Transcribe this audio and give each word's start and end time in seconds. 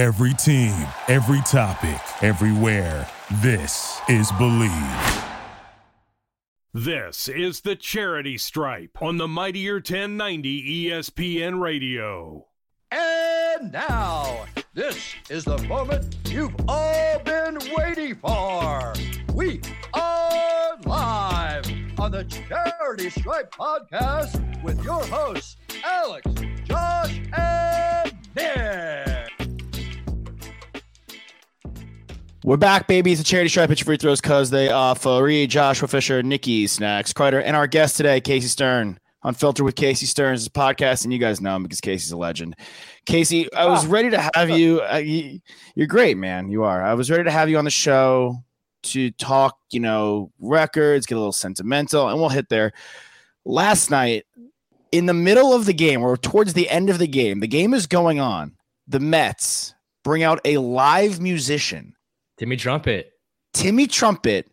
Every 0.00 0.32
team, 0.32 0.86
every 1.08 1.42
topic, 1.42 2.00
everywhere. 2.22 3.06
This 3.42 4.00
is 4.08 4.32
Bleav. 4.32 5.28
This 6.72 7.28
is 7.28 7.60
the 7.60 7.76
Charity 7.76 8.38
Stripe 8.38 8.96
on 9.02 9.18
the 9.18 9.28
Mightier 9.28 9.74
1090 9.74 10.86
ESPN 10.88 11.60
Radio. 11.60 12.46
And 12.90 13.72
now, 13.72 14.46
this 14.72 15.16
is 15.28 15.44
the 15.44 15.58
moment 15.64 16.16
you've 16.30 16.56
all 16.66 17.18
been 17.18 17.58
waiting 17.76 18.14
for. 18.14 18.94
We 19.34 19.60
are 19.92 20.78
live 20.86 21.70
on 21.98 22.12
the 22.12 22.24
Charity 22.24 23.10
Stripe 23.10 23.54
podcast 23.54 24.62
with 24.62 24.82
your 24.82 25.04
hosts, 25.04 25.58
Alex, 25.84 26.26
Josh, 26.64 27.20
and 27.36 28.14
Nick. 28.34 29.09
We're 32.42 32.56
back, 32.56 32.86
baby. 32.86 33.12
It's 33.12 33.20
a 33.20 33.24
charity 33.24 33.50
stripe. 33.50 33.68
Pitch 33.68 33.82
free 33.82 33.98
throws 33.98 34.18
because 34.18 34.48
they 34.48 34.70
offer 34.70 35.22
Reed, 35.22 35.50
Joshua 35.50 35.86
Fisher, 35.86 36.22
Nikki, 36.22 36.66
Snacks, 36.66 37.12
Kreider, 37.12 37.42
and 37.44 37.54
our 37.54 37.66
guest 37.66 37.98
today, 37.98 38.18
Casey 38.22 38.48
Stern. 38.48 38.98
On 39.22 39.34
Filter 39.34 39.62
with 39.62 39.76
Casey 39.76 40.06
Stern's 40.06 40.48
podcast, 40.48 41.04
and 41.04 41.12
you 41.12 41.18
guys 41.18 41.42
know 41.42 41.54
him 41.54 41.64
because 41.64 41.82
Casey's 41.82 42.10
a 42.10 42.16
legend. 42.16 42.56
Casey, 43.04 43.52
I 43.52 43.66
was 43.66 43.86
ready 43.86 44.08
to 44.08 44.30
have 44.34 44.48
you. 44.48 44.80
Uh, 44.80 44.96
you 44.96 45.40
you're 45.74 45.86
great, 45.86 46.16
man. 46.16 46.48
You 46.48 46.64
are. 46.64 46.82
I 46.82 46.94
was 46.94 47.10
ready 47.10 47.24
to 47.24 47.30
have 47.30 47.50
you 47.50 47.58
on 47.58 47.66
the 47.66 47.70
show 47.70 48.42
to 48.84 49.10
talk, 49.10 49.58
you 49.70 49.80
know, 49.80 50.32
records, 50.40 51.04
get 51.04 51.16
a 51.16 51.18
little 51.18 51.32
sentimental, 51.32 52.08
and 52.08 52.18
we'll 52.18 52.30
hit 52.30 52.48
there. 52.48 52.72
Last 53.44 53.90
night, 53.90 54.24
in 54.90 55.04
the 55.04 55.12
middle 55.12 55.52
of 55.52 55.66
the 55.66 55.74
game, 55.74 56.00
or 56.00 56.16
towards 56.16 56.54
the 56.54 56.70
end 56.70 56.88
of 56.88 56.98
the 56.98 57.06
game, 57.06 57.40
the 57.40 57.46
game 57.46 57.74
is 57.74 57.86
going 57.86 58.18
on. 58.18 58.56
The 58.88 59.00
Mets 59.00 59.74
bring 60.02 60.22
out 60.22 60.40
a 60.46 60.56
live 60.56 61.20
musician 61.20 61.94
Timmy 62.40 62.56
Trumpet. 62.56 63.12
Timmy 63.52 63.86
Trumpet 63.86 64.48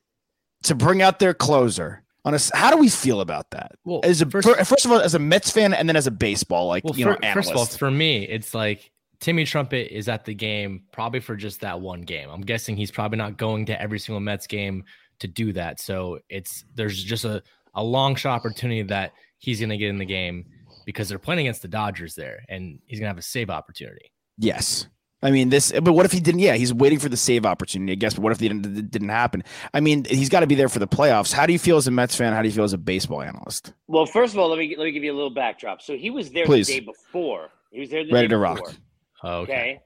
to 0.63 0.75
bring 0.75 1.01
out 1.01 1.19
their 1.19 1.33
closer. 1.33 2.03
On 2.25 2.33
a, 2.33 2.39
how 2.53 2.69
do 2.69 2.77
we 2.77 2.89
feel 2.89 3.21
about 3.21 3.51
that? 3.51 3.71
Well, 3.85 4.01
as 4.03 4.21
a 4.21 4.25
first- 4.29 4.49
first, 4.67 4.85
of 4.85 4.91
all, 4.91 4.99
as 4.99 5.15
a 5.15 5.19
Mets 5.19 5.49
fan, 5.49 5.73
and 5.73 5.87
then 5.87 5.95
as 5.95 6.05
a 6.07 6.11
baseball, 6.11 6.67
like 6.67 6.83
Well, 6.83 6.95
you 6.97 7.05
know, 7.05 7.17
first 7.33 7.49
of 7.49 7.55
all, 7.55 7.65
for 7.65 7.89
me, 7.89 8.23
it's 8.25 8.53
like 8.53 8.91
Timmy 9.21 9.45
Trumpet 9.45 9.95
is 9.95 10.09
at 10.09 10.25
the 10.25 10.33
game 10.33 10.83
probably 10.91 11.21
for 11.21 11.37
just 11.37 11.61
that 11.61 11.79
one 11.79 12.01
game. 12.01 12.29
I'm 12.29 12.41
guessing 12.41 12.75
he's 12.75 12.91
probably 12.91 13.17
not 13.17 13.37
going 13.37 13.65
to 13.67 13.81
every 13.81 13.99
single 13.99 14.19
Mets 14.19 14.45
game 14.47 14.83
to 15.19 15.27
do 15.29 15.53
that. 15.53 15.79
So 15.79 16.19
it's 16.27 16.65
there's 16.75 17.01
just 17.01 17.23
a, 17.23 17.41
a 17.73 17.81
long 17.81 18.15
shot 18.15 18.33
opportunity 18.35 18.81
that 18.83 19.13
he's 19.37 19.61
going 19.61 19.69
to 19.69 19.77
get 19.77 19.89
in 19.89 19.97
the 19.97 20.05
game 20.05 20.45
because 20.85 21.07
they're 21.07 21.19
playing 21.19 21.39
against 21.39 21.61
the 21.61 21.69
Dodgers 21.69 22.13
there, 22.15 22.43
and 22.49 22.79
he's 22.87 22.99
going 22.99 23.05
to 23.05 23.09
have 23.11 23.17
a 23.17 23.21
save 23.21 23.49
opportunity. 23.49 24.11
yes. 24.37 24.87
I 25.23 25.31
mean 25.31 25.49
this, 25.49 25.71
but 25.71 25.93
what 25.93 26.05
if 26.05 26.11
he 26.11 26.19
didn't? 26.19 26.41
Yeah, 26.41 26.53
he's 26.55 26.71
waiting 26.73 26.99
for 26.99 27.09
the 27.09 27.17
save 27.17 27.43
opportunity, 27.45 27.91
I 27.93 27.95
guess. 27.95 28.13
But 28.13 28.21
what 28.21 28.31
if 28.33 28.39
it 28.41 28.49
didn't, 28.49 28.91
didn't 28.91 29.09
happen? 29.09 29.43
I 29.73 29.79
mean, 29.79 30.05
he's 30.05 30.29
got 30.29 30.41
to 30.41 30.47
be 30.47 30.53
there 30.53 30.69
for 30.69 30.77
the 30.77 30.87
playoffs. 30.87 31.33
How 31.33 31.47
do 31.47 31.53
you 31.53 31.59
feel 31.59 31.77
as 31.77 31.87
a 31.87 31.91
Mets 31.91 32.15
fan? 32.15 32.33
How 32.33 32.43
do 32.43 32.47
you 32.47 32.53
feel 32.53 32.63
as 32.65 32.73
a 32.73 32.77
baseball 32.77 33.23
analyst? 33.23 33.73
Well, 33.87 34.05
first 34.05 34.33
of 34.33 34.39
all, 34.39 34.49
let 34.49 34.59
me 34.59 34.75
let 34.77 34.85
me 34.85 34.91
give 34.91 35.03
you 35.03 35.11
a 35.11 35.15
little 35.15 35.33
backdrop. 35.33 35.81
So 35.81 35.97
he 35.97 36.11
was 36.11 36.29
there 36.29 36.45
Please. 36.45 36.67
the 36.67 36.79
day 36.81 36.85
before. 36.85 37.49
He 37.71 37.79
was 37.79 37.89
there 37.89 38.05
the 38.05 38.11
Ready 38.13 38.27
day 38.27 38.33
to 38.35 38.39
before. 38.39 38.55
rock. 38.67 38.75
Oh, 39.23 39.39
Okay. 39.41 39.79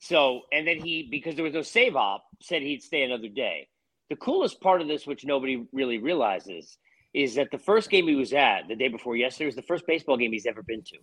So 0.00 0.42
and 0.52 0.66
then 0.66 0.78
he 0.78 1.06
because 1.10 1.34
there 1.34 1.44
was 1.44 1.52
no 1.54 1.62
save 1.62 1.94
op 1.96 2.24
said 2.40 2.62
he'd 2.62 2.82
stay 2.82 3.02
another 3.02 3.28
day. 3.28 3.68
The 4.08 4.16
coolest 4.16 4.60
part 4.62 4.80
of 4.80 4.88
this, 4.88 5.06
which 5.06 5.24
nobody 5.26 5.66
really 5.72 5.98
realizes, 5.98 6.78
is 7.12 7.34
that 7.34 7.50
the 7.50 7.58
first 7.58 7.90
game 7.90 8.06
he 8.08 8.14
was 8.14 8.32
at 8.32 8.68
the 8.68 8.76
day 8.76 8.88
before 8.88 9.16
yesterday 9.16 9.46
was 9.46 9.54
the 9.56 9.62
first 9.62 9.86
baseball 9.86 10.16
game 10.16 10.32
he's 10.32 10.46
ever 10.46 10.62
been 10.62 10.82
to. 10.84 10.96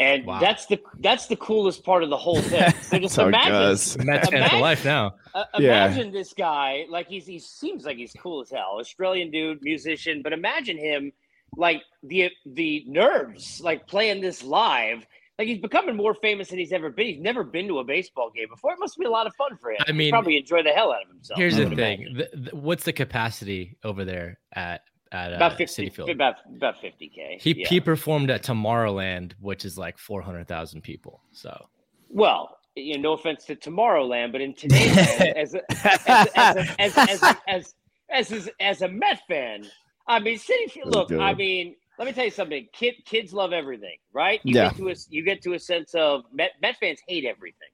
And 0.00 0.24
Wow. 0.26 0.40
that's 0.40 0.66
the 0.66 0.80
that's 1.00 1.26
the 1.26 1.36
coolest 1.36 1.84
part 1.84 2.02
of 2.02 2.08
the 2.10 2.16
whole 2.16 2.40
thing. 2.40 2.72
So 2.82 2.98
just 2.98 3.14
That's 3.14 3.16
how 3.16 3.24
it 3.24 3.28
imagine, 3.28 3.52
goes. 3.52 3.98
Mets 3.98 4.28
fan 4.28 4.30
for 4.30 4.36
Imagine- 4.36 4.60
life 4.60 4.84
now. 4.84 5.14
uh, 5.34 5.44
Yeah. 5.58 5.84
imagine 5.86 6.10
this 6.12 6.32
guy 6.32 6.86
like 6.88 7.06
he's 7.08 7.26
he 7.26 7.38
seems 7.38 7.84
like 7.84 7.96
he's 7.98 8.12
cool 8.18 8.40
as 8.40 8.50
hell 8.50 8.78
australian 8.80 9.30
dude 9.30 9.62
musician 9.62 10.22
but 10.22 10.32
imagine 10.32 10.76
him 10.78 11.12
like 11.56 11.82
the 12.02 12.30
the 12.46 12.84
nerves 12.88 13.60
like 13.62 13.86
playing 13.86 14.20
this 14.20 14.42
live 14.42 15.06
like 15.38 15.46
he's 15.48 15.58
becoming 15.60 15.96
more 15.96 16.14
famous 16.14 16.48
than 16.48 16.58
he's 16.58 16.72
ever 16.72 16.90
been 16.90 17.06
he's 17.06 17.20
never 17.20 17.44
been 17.44 17.68
to 17.68 17.78
a 17.78 17.84
baseball 17.84 18.30
game 18.34 18.48
before 18.48 18.72
it 18.72 18.78
must 18.80 18.96
be 18.98 19.04
a 19.04 19.10
lot 19.10 19.26
of 19.26 19.34
fun 19.36 19.56
for 19.60 19.70
him 19.70 19.78
I 19.82 19.84
He'd 19.92 19.96
mean, 19.96 20.10
probably 20.10 20.36
enjoy 20.36 20.62
the 20.62 20.70
hell 20.70 20.92
out 20.92 21.02
of 21.02 21.08
himself 21.08 21.38
Here's 21.38 21.56
the 21.56 21.66
would 21.68 21.76
thing: 21.76 22.14
the, 22.16 22.28
the- 22.50 22.56
what's 22.56 22.84
the 22.84 22.92
capacity 22.92 23.76
over 23.84 24.04
there 24.04 24.38
at 24.54 24.80
at 25.12 25.32
uh, 25.32 25.36
about 25.36 25.56
50 25.56 25.88
Citi 25.88 25.92
Field? 25.92 26.10
about 26.10 26.36
about 26.56 26.76
50k 26.76 27.40
He 27.40 27.60
yeah. 27.60 27.68
he 27.68 27.80
performed 27.80 28.30
at 28.30 28.42
Tomorrowland, 28.42 29.32
which 29.40 29.64
is 29.64 29.76
like 29.78 29.98
four 29.98 30.22
hundred 30.22 30.46
thousand 30.48 30.82
people. 30.82 31.22
So 31.32 31.66
well 32.08 32.56
you 32.76 32.94
know 32.96 33.10
no 33.10 33.12
offense 33.14 33.44
to 33.44 33.56
tomorrowland 33.56 34.30
but 34.30 34.40
in 34.40 34.54
today's 34.54 34.96
as 35.36 35.54
as, 35.54 36.06
as, 36.06 36.28
as, 36.36 36.68
as, 36.78 37.22
as, 37.48 37.74
as, 38.10 38.32
as, 38.32 38.50
as 38.60 38.82
a 38.82 38.88
Met 38.88 39.20
fan, 39.28 39.64
I 40.06 40.18
mean, 40.18 40.38
Citi 40.38 40.70
Field. 40.70 40.94
Look, 40.94 41.10
Okay. 41.12 41.22
I 41.22 41.34
mean, 41.34 41.76
let 41.98 42.06
me 42.06 42.12
tell 42.12 42.24
you 42.24 42.30
something. 42.30 42.66
Kid, 42.72 42.94
kids 43.04 43.32
love 43.32 43.52
everything, 43.52 43.96
right? 44.12 44.40
You 44.42 44.56
Yeah. 44.56 44.70
Get 44.70 44.76
to 44.78 44.88
a, 44.90 44.94
you 45.08 45.22
get 45.22 45.42
to 45.42 45.54
a 45.54 45.58
sense 45.58 45.94
of 45.94 46.24
Met, 46.32 46.52
Met 46.60 46.76
fans 46.78 47.00
hate 47.06 47.24
everything. 47.24 47.68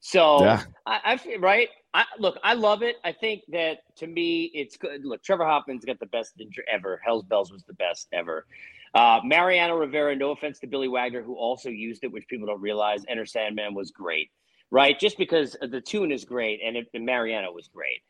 So 0.00 0.42
Yeah. 0.42 0.62
I, 0.86 1.00
I 1.04 1.16
feel 1.16 1.40
right. 1.40 1.68
I 1.94 2.04
look, 2.18 2.38
I 2.42 2.54
love 2.54 2.82
it. 2.82 2.96
I 3.04 3.12
think 3.12 3.42
that 3.52 3.78
to 3.98 4.06
me, 4.08 4.50
it's 4.52 4.76
good. 4.76 5.04
Look, 5.04 5.22
Trevor 5.22 5.44
Hoffman's 5.44 5.84
got 5.84 6.00
the 6.00 6.06
best 6.06 6.34
ever. 6.70 7.00
Hell's 7.04 7.24
Bells 7.24 7.52
was 7.52 7.62
the 7.62 7.74
best 7.74 8.08
ever. 8.12 8.46
Uh, 8.94 9.20
Mariano 9.24 9.76
Rivera, 9.76 10.14
no 10.16 10.32
offense 10.32 10.58
to 10.60 10.66
Billy 10.66 10.88
Wagner, 10.88 11.22
who 11.22 11.34
also 11.34 11.68
used 11.68 12.02
it, 12.04 12.12
which 12.12 12.26
people 12.28 12.48
don't 12.48 12.60
realize. 12.60 13.04
Enter 13.08 13.26
Sandman 13.26 13.74
was 13.74 13.92
great, 13.92 14.30
right? 14.72 14.98
Just 14.98 15.18
because 15.18 15.56
the 15.60 15.80
tune 15.80 16.10
is 16.10 16.24
great 16.24 16.60
and, 16.64 16.76
it, 16.76 16.88
and 16.94 17.06
Mariano 17.06 17.52
was 17.52 17.68
great. 17.68 18.02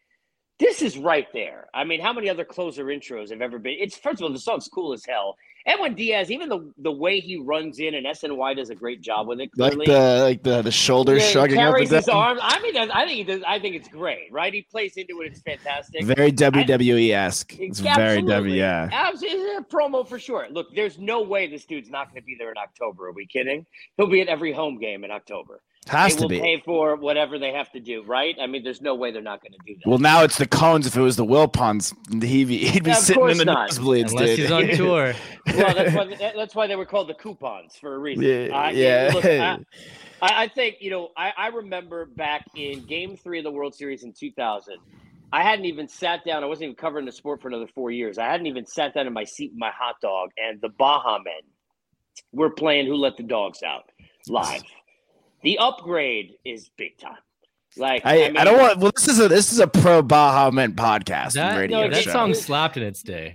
This 0.65 0.81
is 0.81 0.97
right 0.97 1.27
there. 1.35 1.69
I 1.75 1.85
mean, 1.85 2.01
how 2.01 2.13
many 2.15 2.31
other 2.31 2.45
closer 2.45 2.87
intros 2.87 3.29
have 3.31 3.43
ever 3.43 3.59
been? 3.59 3.77
It's 3.79 3.97
first 3.99 4.21
of 4.21 4.25
all, 4.25 4.33
the 4.33 4.39
song's 4.39 4.67
cool 4.67 4.95
as 4.95 5.05
hell. 5.05 5.37
Edwin 5.67 5.95
Diaz, 5.95 6.31
even 6.31 6.49
the 6.49 6.73
the 6.79 6.93
way 6.93 7.21
he 7.21 7.37
runs 7.37 7.79
in 7.81 7.95
and 7.95 8.07
SNY 8.07 8.57
does 8.57 8.71
a 8.71 8.75
great 8.75 9.01
job 9.03 9.27
with 9.29 9.41
it. 9.41 9.51
like 9.57 9.73
Clearly, 9.73 9.87
the 9.87 10.23
like 10.23 10.43
the 10.43 10.63
the 10.63 10.71
shoulders 10.71 11.23
Yeah, 11.23 11.29
shrugging 11.29 11.59
up 11.59 11.79
his 11.79 11.91
down. 11.91 12.03
arms. 12.17 12.41
I 12.43 12.61
mean, 12.63 12.77
I 12.77 13.05
think 13.07 13.17
he 13.19 13.25
does. 13.25 13.43
I 13.47 13.59
think 13.59 13.75
it's 13.77 13.89
great, 13.89 14.29
right? 14.31 14.53
He 14.53 14.63
plays 14.63 14.97
into 14.97 15.21
it. 15.23 15.33
It's 15.33 15.41
fantastic. 15.43 16.05
Very 16.05 16.33
WWE 16.33 17.11
esque. 17.15 17.55
It's 17.59 17.81
very. 17.81 18.23
W. 18.23 18.55
Yeah. 18.55 18.89
Absolutely. 18.91 19.41
It's 19.41 19.61
a 19.73 19.77
promo 19.77 20.07
for 20.09 20.19
sure. 20.19 20.47
Look, 20.51 20.75
there's 20.75 20.99
no 20.99 21.23
way 21.23 21.47
this 21.47 21.65
dude's 21.67 21.91
not 21.91 22.11
going 22.11 22.23
to 22.23 22.27
be 22.27 22.37
there 22.39 22.51
in 22.51 22.59
October. 22.59 23.09
Are 23.09 23.13
we 23.13 23.27
kidding? 23.27 23.67
He'll 23.97 24.07
be 24.09 24.21
at 24.23 24.29
every 24.29 24.53
home 24.53 24.79
game 24.79 25.05
in 25.05 25.11
October. 25.11 25.61
Has 25.89 26.15
they 26.15 26.19
to 26.19 26.23
will 26.25 26.29
be. 26.31 26.41
pay 26.41 26.61
for 26.65 26.97
whatever 26.97 27.39
they 27.39 27.53
have 27.53 27.71
to 27.73 27.81
do, 27.81 28.03
right? 28.05 28.35
I 28.41 28.47
mean, 28.47 28.65
there's 28.65 28.81
no 28.81 28.95
way 28.95 29.11
they're 29.11 29.21
not 29.23 29.43
going 29.43 29.53
to 29.53 29.59
do 29.67 29.75
that. 29.75 29.89
Well, 29.89 29.99
now 29.99 30.23
it's 30.23 30.39
the 30.39 30.47
Cohens. 30.47 30.87
If 30.87 30.97
it 30.97 31.01
was 31.03 31.17
the 31.17 31.25
Wilpons, 31.25 31.93
he'd 32.23 32.45
be, 32.49 32.59
he'd 32.59 32.85
be 32.85 32.91
Yeah, 32.91 32.97
sitting 32.97 33.29
in 33.29 33.37
the 33.39 33.45
not. 33.45 33.71
nosebleeds, 33.71 34.11
unless 34.11 34.31
dude. 34.31 34.39
he's 34.39 34.51
on 34.51 34.69
tour, 34.77 35.15
well, 35.55 35.75
that's 35.75 35.95
why 35.95 36.33
that's 36.35 36.55
why 36.55 36.67
they 36.67 36.77
were 36.77 36.87
called 36.87 37.09
the 37.09 37.15
coupons 37.15 37.77
for 37.81 37.95
a 37.95 37.99
reason. 37.99 38.25
Yeah, 38.25 38.67
Uh, 38.67 38.71
yeah. 38.71 39.11
Look, 39.13 39.25
I, 39.25 39.59
I 40.23 40.45
I 40.45 40.49
think 40.49 40.77
you 40.81 40.91
know. 40.91 41.11
I, 41.17 41.33
I 41.37 41.47
remember 41.49 42.07
back 42.07 42.45
in 42.57 42.87
Game 42.87 43.17
Three 43.17 43.39
of 43.39 43.45
the 43.45 43.51
World 43.53 43.75
Series 43.75 44.05
in 44.05 44.13
2000. 44.13 44.77
I 45.33 45.43
hadn't 45.43 45.65
even 45.65 45.89
sat 45.89 46.25
down. 46.25 46.45
I 46.45 46.47
wasn't 46.47 46.65
even 46.65 46.77
covering 46.77 47.07
the 47.07 47.13
sport 47.13 47.43
for 47.43 47.49
another 47.49 47.67
four 47.75 47.91
years. 47.91 48.19
I 48.19 48.27
hadn't 48.27 48.47
even 48.47 48.65
sat 48.67 48.95
down 48.95 49.07
in 49.09 49.13
my 49.13 49.25
seat, 49.25 49.51
with 49.51 49.59
my 49.59 49.73
hot 49.77 49.97
dog, 50.01 50.31
and 50.39 50.61
the 50.61 50.69
Baha 50.69 51.19
Men 51.25 51.43
were 52.33 52.51
playing 52.51 52.87
"Who 52.87 52.95
Let 52.95 53.17
the 53.17 53.25
Dogs 53.25 53.63
Out" 53.63 53.91
live. 54.29 54.63
The 55.45 55.59
upgrade 55.59 56.33
is 56.45 56.71
big 56.77 56.99
time. 56.99 57.19
Like 57.77 58.03
I, 58.05 58.25
I, 58.27 58.31
mean, 58.31 58.45
don't 58.45 58.59
want. 58.59 58.79
Well, 58.79 58.93
this 58.95 59.09
is 59.09 59.19
a 59.21 59.29
this 59.29 59.53
is 59.53 59.59
a 59.61 59.67
pro 59.67 60.01
Baha 60.03 60.53
Men 60.53 60.73
podcast 60.75 61.37
and 61.37 61.51
that, 61.51 61.57
radio 61.59 61.83
no, 61.83 61.91
that 61.91 62.03
show. 62.05 62.13
song 62.13 62.35
slapped 62.35 62.77
in 62.77 62.83
its 62.83 63.03
day. 63.03 63.35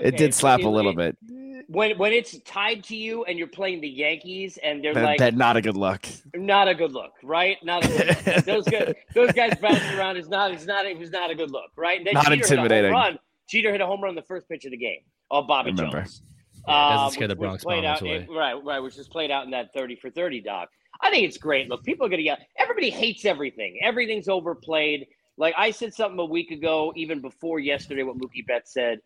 it 0.00 0.16
did 0.16 0.34
slap 0.34 0.60
it- 0.60 0.66
a 0.66 0.68
little 0.68 0.98
it- 0.98 1.16
bit. 1.20 1.64
when 1.68 1.96
when 1.98 2.12
it's 2.12 2.38
tied 2.42 2.84
to 2.84 2.96
you 2.96 3.24
and 3.24 3.38
you're 3.38 3.46
playing 3.48 3.80
the 3.80 3.88
Yankees 3.88 4.58
and 4.62 4.84
they're 4.84 4.92
That, 4.94 5.04
like 5.04 5.18
that 5.20 5.34
not 5.34 5.56
a 5.56 5.62
good 5.62 5.76
look. 5.76 6.06
not 6.34 6.68
a 6.68 6.74
good 6.74 6.92
look, 6.92 7.12
right? 7.22 7.56
Not 7.64 7.84
a 7.84 7.88
good 7.88 8.26
look. 8.36 8.44
those 8.44 8.64
guys, 8.68 8.94
those 9.14 9.32
guys 9.32 9.54
bouncing 9.60 9.98
around 9.98 10.16
is 10.18 10.28
not, 10.28 10.52
is 10.52 10.66
not, 10.66 10.84
it 10.86 10.98
was 10.98 11.10
not 11.10 11.30
a 11.30 11.34
good 11.34 11.50
look, 11.50 11.70
right? 11.76 11.98
And 11.98 12.06
then 12.06 12.14
Not 12.14 12.24
Jeter 12.26 12.34
intimidating. 12.42 12.92
home 12.92 13.00
run. 13.00 13.18
Jeter 13.48 13.72
hit 13.72 13.80
a 13.80 13.86
home 13.86 14.02
run 14.02 14.14
the 14.14 14.22
first 14.22 14.48
pitch 14.50 14.64
of 14.66 14.70
the 14.70 14.76
game. 14.76 15.00
Oh, 15.30 15.42
Bobby 15.42 15.70
Remember. 15.70 15.98
Jones. 16.02 16.22
Yeah, 16.66 16.88
doesn't 16.90 17.04
Um, 17.06 17.10
scare 17.12 17.28
the 17.28 17.36
Bronx 17.36 17.64
played 17.64 17.82
Bombers 17.84 18.02
out, 18.02 18.02
away. 18.02 18.26
right, 18.30 18.64
right, 18.64 18.78
which 18.80 18.98
is 18.98 19.08
played 19.08 19.30
out 19.30 19.44
in 19.46 19.50
that 19.52 19.72
thirty 19.72 19.96
for 19.96 20.10
thirty 20.10 20.40
doc. 20.42 20.68
I 21.00 21.10
think 21.10 21.26
it's 21.26 21.38
great. 21.38 21.68
Look, 21.68 21.84
people 21.84 22.06
are 22.06 22.08
gonna 22.08 22.22
yell. 22.22 22.38
Everybody 22.56 22.90
hates 22.90 23.24
everything. 23.24 23.78
Everything's 23.82 24.28
overplayed. 24.28 25.06
Like 25.36 25.54
I 25.56 25.70
said 25.70 25.94
something 25.94 26.18
a 26.18 26.24
week 26.24 26.50
ago, 26.50 26.92
even 26.96 27.20
before 27.20 27.60
yesterday, 27.60 28.02
what 28.02 28.18
Mookie 28.18 28.46
Betts 28.46 28.72
said. 28.72 29.00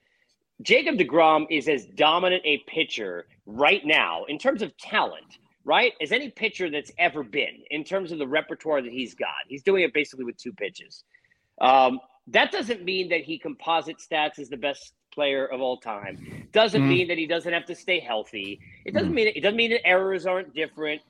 Jacob 0.62 0.96
DeGrom 0.96 1.46
is 1.50 1.68
as 1.68 1.86
dominant 1.86 2.42
a 2.44 2.58
pitcher 2.66 3.26
right 3.46 3.84
now 3.84 4.24
in 4.24 4.38
terms 4.38 4.62
of 4.62 4.76
talent, 4.78 5.38
right, 5.64 5.92
as 6.00 6.12
any 6.12 6.30
pitcher 6.30 6.70
that's 6.70 6.92
ever 6.98 7.22
been 7.22 7.62
in 7.70 7.84
terms 7.84 8.12
of 8.12 8.18
the 8.18 8.26
repertoire 8.28 8.80
that 8.80 8.92
he's 8.92 9.14
got. 9.14 9.28
He's 9.48 9.62
doing 9.62 9.82
it 9.82 9.92
basically 9.92 10.24
with 10.24 10.36
two 10.36 10.52
pitches. 10.52 11.04
Um, 11.60 12.00
that 12.28 12.52
doesn't 12.52 12.84
mean 12.84 13.08
that 13.08 13.22
he 13.22 13.38
composite 13.38 13.98
stats 13.98 14.38
is 14.38 14.48
the 14.48 14.56
best 14.56 14.94
player 15.12 15.46
of 15.46 15.60
all 15.60 15.76
time. 15.78 16.48
Doesn't 16.52 16.82
Mm. 16.82 16.88
mean 16.88 17.08
that 17.08 17.18
he 17.18 17.26
doesn't 17.26 17.52
have 17.52 17.66
to 17.66 17.74
stay 17.74 17.98
healthy. 18.00 18.60
It 18.86 18.94
doesn't 18.94 19.12
mean 19.12 19.26
it 19.34 19.40
doesn't 19.42 19.56
mean 19.56 19.70
that 19.72 19.86
errors 19.86 20.26
aren't 20.26 20.54
different. 20.54 21.02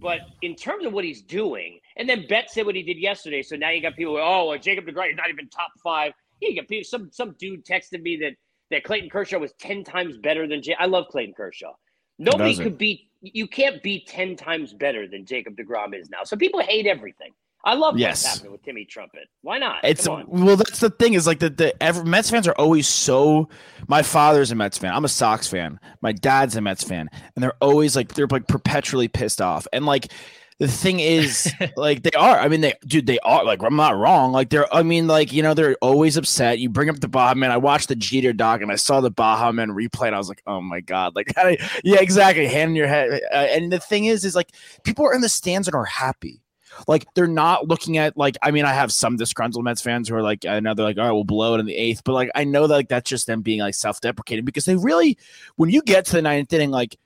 But 0.00 0.20
in 0.42 0.54
terms 0.54 0.86
of 0.86 0.92
what 0.92 1.04
he's 1.04 1.22
doing, 1.22 1.78
and 1.96 2.08
then 2.08 2.26
Betts 2.28 2.54
said 2.54 2.64
what 2.64 2.74
he 2.74 2.82
did 2.82 2.96
yesterday. 2.96 3.42
So 3.42 3.56
now 3.56 3.70
you 3.70 3.82
got 3.82 3.96
people, 3.96 4.16
oh, 4.16 4.46
well, 4.48 4.58
Jacob 4.58 4.86
DeGrom 4.86 5.10
is 5.10 5.16
not 5.16 5.28
even 5.28 5.48
top 5.48 5.70
five. 5.82 6.12
You 6.40 6.56
got 6.56 6.68
people, 6.68 6.84
some 6.84 7.10
some 7.12 7.34
dude 7.38 7.66
texted 7.66 8.00
me 8.02 8.16
that 8.16 8.32
that 8.70 8.84
Clayton 8.84 9.10
Kershaw 9.10 9.38
was 9.38 9.52
ten 9.54 9.84
times 9.84 10.16
better 10.16 10.46
than 10.46 10.62
Jay. 10.62 10.74
I 10.78 10.86
love 10.86 11.08
Clayton 11.10 11.34
Kershaw. 11.34 11.72
Nobody 12.18 12.54
could 12.54 12.78
beat. 12.78 13.10
You 13.20 13.46
can't 13.46 13.82
be 13.82 14.04
ten 14.06 14.36
times 14.36 14.72
better 14.72 15.06
than 15.06 15.26
Jacob 15.26 15.56
Degrom 15.56 15.94
is 15.94 16.08
now. 16.08 16.24
So 16.24 16.36
people 16.36 16.60
hate 16.60 16.86
everything. 16.86 17.32
I 17.64 17.74
love 17.74 17.98
Yes. 17.98 18.22
what's 18.22 18.34
happening 18.36 18.52
with 18.52 18.62
Timmy 18.64 18.84
Trumpet. 18.86 19.28
Why 19.42 19.58
not? 19.58 19.80
It's 19.84 20.08
well, 20.08 20.56
that's 20.56 20.80
the 20.80 20.90
thing 20.90 21.14
is 21.14 21.26
like 21.26 21.40
the 21.40 21.50
the 21.50 21.82
ever, 21.82 22.04
Mets 22.04 22.30
fans 22.30 22.48
are 22.48 22.54
always 22.54 22.86
so. 22.88 23.48
My 23.86 24.02
father's 24.02 24.50
a 24.50 24.54
Mets 24.54 24.78
fan. 24.78 24.94
I'm 24.94 25.04
a 25.04 25.08
Sox 25.08 25.46
fan. 25.46 25.78
My 26.00 26.12
dad's 26.12 26.56
a 26.56 26.60
Mets 26.60 26.84
fan, 26.84 27.10
and 27.34 27.42
they're 27.42 27.56
always 27.60 27.96
like 27.96 28.14
they're 28.14 28.26
like 28.28 28.48
perpetually 28.48 29.08
pissed 29.08 29.42
off. 29.42 29.66
And 29.74 29.84
like 29.84 30.10
the 30.58 30.68
thing 30.68 31.00
is, 31.00 31.52
like 31.76 32.02
they 32.02 32.12
are. 32.12 32.38
I 32.38 32.48
mean, 32.48 32.62
they 32.62 32.74
dude, 32.86 33.06
they 33.06 33.18
are 33.20 33.44
like 33.44 33.62
I'm 33.62 33.76
not 33.76 33.96
wrong. 33.96 34.32
Like 34.32 34.48
they're. 34.48 34.72
I 34.74 34.82
mean, 34.82 35.06
like 35.06 35.30
you 35.30 35.42
know, 35.42 35.52
they're 35.52 35.76
always 35.82 36.16
upset. 36.16 36.60
You 36.60 36.70
bring 36.70 36.88
up 36.88 37.00
the 37.00 37.08
Baha 37.08 37.34
Man. 37.34 37.50
I 37.50 37.58
watched 37.58 37.88
the 37.88 37.96
Jeter 37.96 38.32
doc 38.32 38.62
and 38.62 38.72
I 38.72 38.76
saw 38.76 39.02
the 39.02 39.10
Baha 39.10 39.52
Man 39.52 39.68
replay, 39.70 40.06
and 40.06 40.14
I 40.14 40.18
was 40.18 40.28
like, 40.30 40.42
oh 40.46 40.62
my 40.62 40.80
god, 40.80 41.14
like 41.14 41.32
yeah, 41.84 42.00
exactly. 42.00 42.46
Hand 42.46 42.70
in 42.70 42.76
your 42.76 42.88
head. 42.88 43.20
Uh, 43.30 43.34
and 43.36 43.70
the 43.70 43.80
thing 43.80 44.06
is, 44.06 44.24
is 44.24 44.34
like 44.34 44.48
people 44.82 45.04
are 45.04 45.12
in 45.14 45.20
the 45.20 45.28
stands 45.28 45.68
and 45.68 45.74
are 45.74 45.84
happy. 45.84 46.40
Like 46.88 47.06
they're 47.14 47.26
not 47.26 47.68
looking 47.68 47.98
at 47.98 48.16
like 48.16 48.36
I 48.42 48.50
mean 48.50 48.64
I 48.64 48.72
have 48.72 48.92
some 48.92 49.16
disgruntled 49.16 49.64
Mets 49.64 49.82
fans 49.82 50.08
who 50.08 50.14
are 50.14 50.22
like 50.22 50.44
I 50.46 50.60
know 50.60 50.74
they're 50.74 50.84
like 50.84 50.98
all 50.98 51.04
right 51.04 51.12
we'll 51.12 51.24
blow 51.24 51.54
it 51.54 51.60
in 51.60 51.66
the 51.66 51.76
eighth 51.76 52.02
but 52.04 52.12
like 52.12 52.30
I 52.34 52.44
know 52.44 52.66
that 52.66 52.74
like 52.74 52.88
that's 52.88 53.08
just 53.08 53.26
them 53.26 53.42
being 53.42 53.60
like 53.60 53.74
self 53.74 54.00
deprecating 54.00 54.44
because 54.44 54.64
they 54.64 54.76
really 54.76 55.18
when 55.56 55.70
you 55.70 55.82
get 55.82 56.06
to 56.06 56.12
the 56.12 56.22
ninth 56.22 56.52
inning 56.52 56.70
like 56.70 56.96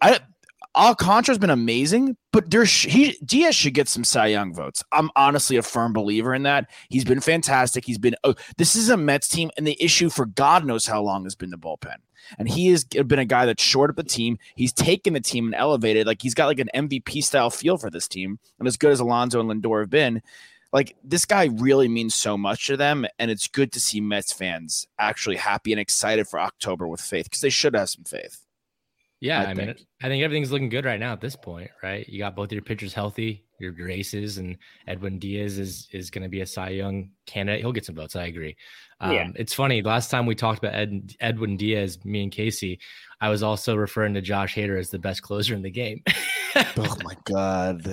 I 0.00 0.20
Alcantara's 0.76 1.38
been 1.38 1.50
amazing 1.50 2.16
but 2.32 2.50
there's 2.50 2.70
he 2.70 3.18
Diaz 3.24 3.54
should 3.54 3.74
get 3.74 3.88
some 3.88 4.04
Cy 4.04 4.26
Young 4.26 4.54
votes 4.54 4.82
I'm 4.92 5.10
honestly 5.16 5.56
a 5.56 5.62
firm 5.62 5.92
believer 5.92 6.34
in 6.34 6.42
that 6.44 6.70
he's 6.88 7.04
been 7.04 7.20
fantastic 7.20 7.84
he's 7.84 7.98
been 7.98 8.16
oh, 8.24 8.34
this 8.58 8.76
is 8.76 8.88
a 8.88 8.96
Mets 8.96 9.28
team 9.28 9.50
and 9.56 9.66
the 9.66 9.82
issue 9.82 10.10
for 10.10 10.26
God 10.26 10.64
knows 10.64 10.86
how 10.86 11.02
long 11.02 11.24
has 11.24 11.34
been 11.34 11.50
the 11.50 11.58
bullpen 11.58 11.96
and 12.38 12.48
he 12.48 12.68
has 12.68 12.84
been 12.84 13.18
a 13.18 13.24
guy 13.24 13.46
that's 13.46 13.62
short 13.62 13.90
up 13.90 13.96
the 13.96 14.02
team. 14.02 14.38
He's 14.54 14.72
taken 14.72 15.14
the 15.14 15.20
team 15.20 15.46
and 15.46 15.54
elevated. 15.54 16.06
Like 16.06 16.22
he's 16.22 16.34
got 16.34 16.46
like 16.46 16.58
an 16.58 16.70
MVP 16.74 17.22
style 17.22 17.50
feel 17.50 17.76
for 17.76 17.90
this 17.90 18.08
team. 18.08 18.38
And 18.58 18.66
as 18.66 18.76
good 18.76 18.92
as 18.92 19.00
Alonso 19.00 19.40
and 19.40 19.50
Lindor 19.50 19.80
have 19.80 19.90
been, 19.90 20.22
like 20.72 20.96
this 21.04 21.24
guy 21.24 21.46
really 21.56 21.88
means 21.88 22.14
so 22.14 22.36
much 22.36 22.66
to 22.66 22.76
them. 22.76 23.06
And 23.18 23.30
it's 23.30 23.48
good 23.48 23.72
to 23.72 23.80
see 23.80 24.00
Mets 24.00 24.32
fans 24.32 24.86
actually 24.98 25.36
happy 25.36 25.72
and 25.72 25.80
excited 25.80 26.26
for 26.28 26.40
October 26.40 26.86
with 26.88 27.00
faith 27.00 27.26
because 27.26 27.40
they 27.40 27.50
should 27.50 27.74
have 27.74 27.90
some 27.90 28.04
faith. 28.04 28.45
Yeah, 29.20 29.40
I 29.40 29.44
I, 29.46 29.54
mean, 29.54 29.66
think. 29.66 29.78
I 30.02 30.08
think 30.08 30.22
everything's 30.22 30.52
looking 30.52 30.68
good 30.68 30.84
right 30.84 31.00
now 31.00 31.12
at 31.12 31.20
this 31.22 31.36
point, 31.36 31.70
right? 31.82 32.06
You 32.08 32.18
got 32.18 32.36
both 32.36 32.52
your 32.52 32.60
pitchers 32.62 32.92
healthy, 32.92 33.44
your 33.58 33.72
graces, 33.72 34.36
and 34.36 34.58
Edwin 34.86 35.18
Diaz 35.18 35.58
is 35.58 35.88
is 35.92 36.10
going 36.10 36.22
to 36.22 36.28
be 36.28 36.42
a 36.42 36.46
Cy 36.46 36.70
Young 36.70 37.10
candidate. 37.26 37.62
He'll 37.62 37.72
get 37.72 37.86
some 37.86 37.94
votes. 37.94 38.14
I 38.14 38.24
agree. 38.26 38.56
Um, 39.00 39.12
Yeah. 39.12 39.28
It's 39.36 39.54
funny. 39.54 39.80
Last 39.80 40.10
time 40.10 40.26
we 40.26 40.34
talked 40.34 40.58
about 40.58 40.74
Ed, 40.74 41.14
Edwin 41.20 41.56
Diaz, 41.56 41.98
me 42.04 42.22
and 42.24 42.30
Casey, 42.32 42.78
I 43.20 43.30
was 43.30 43.42
also 43.42 43.74
referring 43.74 44.12
to 44.14 44.20
Josh 44.20 44.54
Hader 44.54 44.78
as 44.78 44.90
the 44.90 44.98
best 44.98 45.22
closer 45.22 45.54
in 45.54 45.62
the 45.62 45.70
game. 45.70 46.02
Oh 46.78 46.96
my 47.04 47.14
God. 47.24 47.84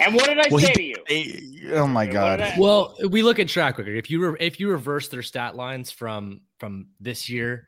And 0.00 0.12
what 0.12 0.26
did 0.26 0.40
I 0.40 0.48
Well, 0.50 0.58
say 0.58 0.72
he- 0.76 0.92
to 0.94 1.14
you? 1.14 1.74
oh 1.74 1.86
my 1.86 2.04
God. 2.04 2.40
I- 2.40 2.56
well, 2.58 2.96
we 3.10 3.22
look 3.22 3.38
at 3.38 3.46
track 3.46 3.78
record. 3.78 3.96
If 3.96 4.10
you 4.10 4.30
re- 4.30 4.36
if 4.40 4.58
you 4.58 4.70
reverse 4.70 5.06
their 5.06 5.22
stat 5.22 5.54
lines 5.54 5.92
from 5.92 6.40
from 6.58 6.88
this 6.98 7.28
year, 7.28 7.67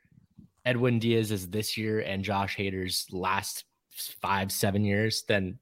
Edwin 0.64 0.98
Diaz 0.98 1.30
is 1.30 1.48
this 1.48 1.76
year, 1.76 2.00
and 2.00 2.22
Josh 2.22 2.56
Hader's 2.56 3.06
last 3.10 3.64
five 4.20 4.52
seven 4.52 4.84
years, 4.84 5.24
then 5.28 5.58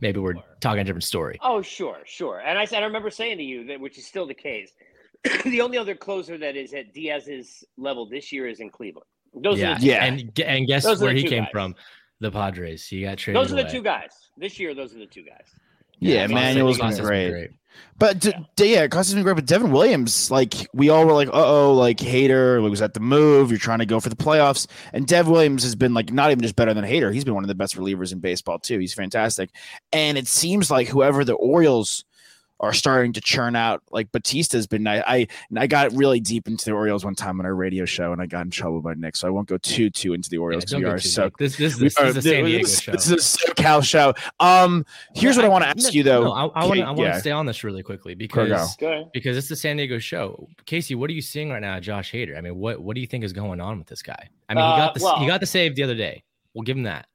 maybe 0.00 0.20
we're 0.20 0.34
talking 0.60 0.80
a 0.80 0.84
different 0.84 1.04
story. 1.04 1.38
Oh, 1.42 1.62
sure, 1.62 1.98
sure. 2.04 2.40
And 2.40 2.58
I 2.58 2.64
said 2.64 2.82
I 2.82 2.86
remember 2.86 3.10
saying 3.10 3.38
to 3.38 3.44
you 3.44 3.66
that, 3.66 3.80
which 3.80 3.98
is 3.98 4.06
still 4.06 4.26
the 4.26 4.34
case. 4.34 4.72
the 5.44 5.60
only 5.60 5.76
other 5.76 5.94
closer 5.94 6.38
that 6.38 6.56
is 6.56 6.72
at 6.72 6.94
Diaz's 6.94 7.64
level 7.76 8.08
this 8.08 8.32
year 8.32 8.48
is 8.48 8.60
in 8.60 8.70
Cleveland. 8.70 9.06
Those 9.34 9.58
yeah, 9.58 9.72
are 9.72 9.74
the 9.74 9.80
two 9.80 9.86
Yeah. 9.86 10.04
And 10.04 10.40
and 10.40 10.66
guess 10.66 10.84
Those 10.84 11.00
where 11.00 11.12
he 11.12 11.24
came 11.24 11.44
guys. 11.44 11.52
from? 11.52 11.74
The 12.20 12.30
Padres. 12.30 12.86
He 12.86 13.02
got 13.02 13.18
traded. 13.18 13.42
Those 13.42 13.52
are 13.52 13.56
the 13.56 13.62
away. 13.62 13.70
two 13.72 13.82
guys. 13.82 14.10
This 14.36 14.58
year, 14.58 14.74
those 14.74 14.94
are 14.94 14.98
the 14.98 15.06
two 15.06 15.24
guys. 15.24 15.46
Yeah, 16.00 16.24
Emmanuel's 16.24 16.78
Costas- 16.78 16.98
been 16.98 17.06
Costas 17.06 17.30
great. 17.30 17.50
But 17.98 18.18
d- 18.18 18.32
d- 18.56 18.72
yeah, 18.72 18.86
Costa's 18.88 19.14
been 19.14 19.24
great. 19.24 19.36
But 19.36 19.44
Devin 19.44 19.72
Williams, 19.72 20.30
like 20.30 20.54
we 20.72 20.88
all 20.88 21.04
were 21.04 21.12
like, 21.12 21.28
uh 21.28 21.32
oh, 21.34 21.74
like 21.74 21.98
Hader 21.98 22.62
was 22.68 22.80
at 22.80 22.94
the 22.94 23.00
move. 23.00 23.50
You're 23.50 23.58
trying 23.58 23.80
to 23.80 23.86
go 23.86 24.00
for 24.00 24.08
the 24.08 24.16
playoffs, 24.16 24.66
and 24.94 25.06
Dev 25.06 25.28
Williams 25.28 25.62
has 25.64 25.74
been 25.74 25.92
like 25.92 26.10
not 26.10 26.30
even 26.30 26.40
just 26.40 26.56
better 26.56 26.72
than 26.72 26.84
Hader. 26.84 27.12
He's 27.12 27.24
been 27.24 27.34
one 27.34 27.44
of 27.44 27.48
the 27.48 27.54
best 27.54 27.76
relievers 27.76 28.10
in 28.12 28.20
baseball 28.20 28.58
too. 28.58 28.78
He's 28.78 28.94
fantastic, 28.94 29.50
and 29.92 30.16
it 30.16 30.26
seems 30.28 30.70
like 30.70 30.88
whoever 30.88 31.24
the 31.24 31.34
Orioles 31.34 32.04
are 32.62 32.74
starting 32.74 33.10
to 33.14 33.22
churn 33.22 33.56
out, 33.56 33.82
like 33.90 34.12
Bautista's 34.12 34.66
been. 34.66 34.86
I 34.86 35.02
I, 35.06 35.26
I 35.56 35.66
got 35.66 35.92
really 35.92 36.20
deep 36.20 36.46
into 36.46 36.66
the 36.66 36.72
Orioles 36.72 37.04
one 37.06 37.14
time 37.14 37.40
on 37.40 37.46
our 37.46 37.54
radio 37.54 37.86
show, 37.86 38.12
and 38.12 38.20
I 38.20 38.26
got 38.26 38.44
in 38.44 38.50
trouble 38.50 38.82
by 38.82 38.92
Nick, 38.94 39.16
so 39.16 39.26
I 39.26 39.30
won't 39.30 39.48
go 39.48 39.56
too 39.58 39.88
too 39.88 40.12
into 40.12 40.28
the 40.28 40.36
Orioles. 40.36 40.66
don't 40.66 40.82
we 40.82 40.86
are 40.86 40.98
too 40.98 41.08
so 41.08 41.24
deep. 41.24 41.36
this 41.38 41.56
this, 41.56 41.76
we 41.76 41.84
this, 41.84 41.96
are- 41.96 42.06
is 42.08 42.16
a 42.18 42.22
San 42.22 42.44
Diego 42.44 42.64
this, 42.64 42.80
show. 42.82 42.92
this 42.92 43.06
is 43.06 43.12
a 43.12 43.16
SoCal 43.16 43.82
show. 43.82 44.12
Um, 44.40 44.84
here's 45.14 45.36
Yeah, 45.36 45.42
what 45.42 45.46
I 45.46 45.48
want 45.48 45.64
to 45.64 45.68
ask 45.68 45.84
no, 45.84 45.90
you 45.90 46.02
though. 46.02 46.24
No, 46.24 46.32
I, 46.32 46.44
I 46.48 46.66
want 46.66 46.78
to 46.80 46.82
I 46.84 46.90
want 46.90 46.98
yeah. 47.00 47.18
stay 47.18 47.30
on 47.30 47.46
this 47.46 47.64
really 47.64 47.82
quickly 47.82 48.14
because 48.14 48.76
go. 48.76 49.10
Because 49.14 49.38
it's 49.38 49.48
the 49.48 49.56
San 49.56 49.78
Diego 49.78 49.98
show. 49.98 50.46
Casey, 50.66 50.94
what 50.94 51.08
are 51.08 51.14
you 51.14 51.22
seeing 51.22 51.48
right 51.48 51.62
now, 51.62 51.80
Josh 51.80 52.12
Hader? 52.12 52.36
I 52.36 52.42
mean, 52.42 52.56
what 52.56 52.80
what 52.82 52.94
do 52.94 53.00
you 53.00 53.06
think 53.06 53.24
is 53.24 53.32
going 53.32 53.60
on 53.62 53.78
with 53.78 53.86
this 53.86 54.02
guy? 54.02 54.28
I 54.50 54.54
mean, 54.54 54.64
he 54.66 54.70
Uh, 54.72 54.76
got 54.76 54.94
the 54.94 55.02
well- 55.02 55.18
he 55.18 55.26
got 55.26 55.40
the 55.40 55.46
save 55.46 55.76
the 55.76 55.82
other 55.82 55.94
day. 55.94 56.22
We'll 56.52 56.64
give 56.64 56.76
him 56.76 56.82
that. 56.82 57.06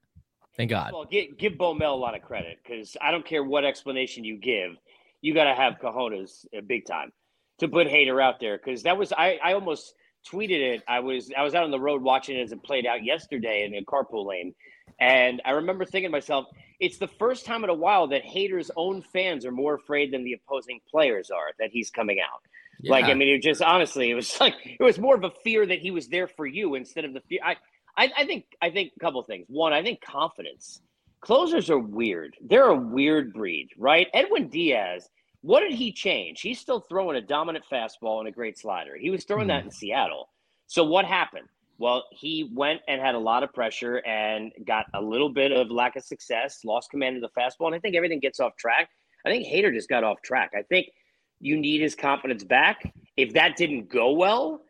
Thank 0.57 0.69
God. 0.69 0.93
Well, 0.93 1.03
give, 1.05 1.37
give 1.37 1.57
Bo 1.57 1.73
Mel 1.73 1.93
a 1.93 1.97
lot 1.97 2.15
of 2.15 2.21
credit 2.21 2.59
because 2.63 2.95
I 3.01 3.11
don't 3.11 3.25
care 3.25 3.43
what 3.43 3.65
explanation 3.65 4.23
you 4.23 4.37
give, 4.37 4.77
you 5.25 5.33
got 5.33 5.45
to 5.45 5.55
have 5.55 5.79
cojones 5.81 6.45
uh, 6.55 6.61
big 6.61 6.85
time 6.85 7.11
to 7.57 7.67
put 7.67 7.87
Hader 7.87 8.21
out 8.21 8.39
there 8.39 8.57
because 8.57 8.83
that 8.83 8.95
was 8.95 9.11
I, 9.11 9.39
I 9.43 9.53
almost 9.53 9.95
tweeted 10.31 10.59
it. 10.59 10.83
I 10.87 10.99
was 10.99 11.31
I 11.35 11.41
was 11.41 11.55
out 11.55 11.63
on 11.63 11.71
the 11.71 11.79
road 11.79 12.03
watching 12.03 12.37
it 12.37 12.43
as 12.43 12.51
it 12.51 12.63
played 12.63 12.85
out 12.85 13.03
yesterday 13.03 13.65
in 13.65 13.73
a 13.73 13.83
carpool 13.83 14.27
lane, 14.27 14.53
and 14.99 15.41
I 15.43 15.51
remember 15.51 15.83
thinking 15.83 16.09
to 16.09 16.11
myself, 16.11 16.45
it's 16.79 16.99
the 16.99 17.07
first 17.07 17.45
time 17.45 17.63
in 17.63 17.71
a 17.71 17.73
while 17.73 18.07
that 18.07 18.23
Hader's 18.23 18.69
own 18.75 19.01
fans 19.01 19.47
are 19.47 19.51
more 19.51 19.73
afraid 19.73 20.13
than 20.13 20.23
the 20.23 20.33
opposing 20.33 20.79
players 20.91 21.31
are 21.31 21.53
that 21.57 21.71
he's 21.71 21.89
coming 21.89 22.19
out. 22.19 22.41
Like, 22.83 23.05
I 23.05 23.15
mean, 23.15 23.29
it 23.29 23.41
just 23.41 23.63
honestly, 23.63 24.11
it 24.11 24.15
was 24.15 24.37
like 24.39 24.53
it 24.63 24.83
was 24.83 24.99
more 24.99 25.15
of 25.15 25.23
a 25.23 25.31
fear 25.43 25.65
that 25.65 25.79
he 25.79 25.89
was 25.89 26.07
there 26.07 26.27
for 26.27 26.45
you 26.45 26.75
instead 26.75 27.03
of 27.03 27.13
the 27.13 27.21
fear. 27.21 27.39
I, 27.43 27.55
I, 27.97 28.11
I 28.15 28.25
think, 28.25 28.45
I 28.61 28.69
think 28.69 28.91
a 28.95 28.99
couple 28.99 29.21
of 29.21 29.25
things. 29.25 29.45
One, 29.49 29.73
I 29.73 29.81
think 29.81 30.01
confidence. 30.01 30.81
Closers 31.25 31.71
are 31.71 31.79
weird. 31.79 32.37
They're 32.39 32.69
a 32.69 32.75
weird 32.75 33.33
breed, 33.33 33.69
right? 33.79 34.07
Edwin 34.13 34.47
Diaz. 34.47 35.09
What 35.41 35.61
did 35.61 35.71
he 35.71 35.91
change? 35.91 36.41
He's 36.41 36.59
still 36.59 36.81
throwing 36.81 37.17
a 37.17 37.21
dominant 37.21 37.65
fastball 37.71 38.19
and 38.19 38.27
a 38.27 38.31
great 38.31 38.59
slider. 38.59 38.95
He 38.95 39.09
was 39.09 39.23
throwing 39.23 39.47
that 39.47 39.61
mm-hmm. 39.61 39.69
in 39.69 39.73
Seattle. 39.73 40.29
So 40.67 40.83
what 40.83 41.03
happened? 41.03 41.47
Well, 41.79 42.03
he 42.11 42.51
went 42.53 42.81
and 42.87 43.01
had 43.01 43.15
a 43.15 43.19
lot 43.19 43.41
of 43.41 43.51
pressure 43.53 44.05
and 44.05 44.51
got 44.67 44.85
a 44.93 45.01
little 45.01 45.29
bit 45.29 45.51
of 45.51 45.71
lack 45.71 45.95
of 45.95 46.03
success, 46.03 46.59
lost 46.63 46.91
command 46.91 47.15
of 47.15 47.23
the 47.23 47.41
fastball, 47.41 47.65
and 47.65 47.75
I 47.75 47.79
think 47.79 47.95
everything 47.95 48.19
gets 48.19 48.39
off 48.39 48.55
track. 48.55 48.89
I 49.25 49.31
think 49.31 49.47
Hader 49.47 49.73
just 49.73 49.89
got 49.89 50.03
off 50.03 50.21
track. 50.21 50.51
I 50.55 50.61
think 50.61 50.89
you 51.39 51.57
need 51.57 51.81
his 51.81 51.95
confidence 51.95 52.43
back. 52.43 52.93
If 53.17 53.33
that 53.33 53.57
didn't 53.57 53.89
go 53.89 54.11
well, 54.11 54.61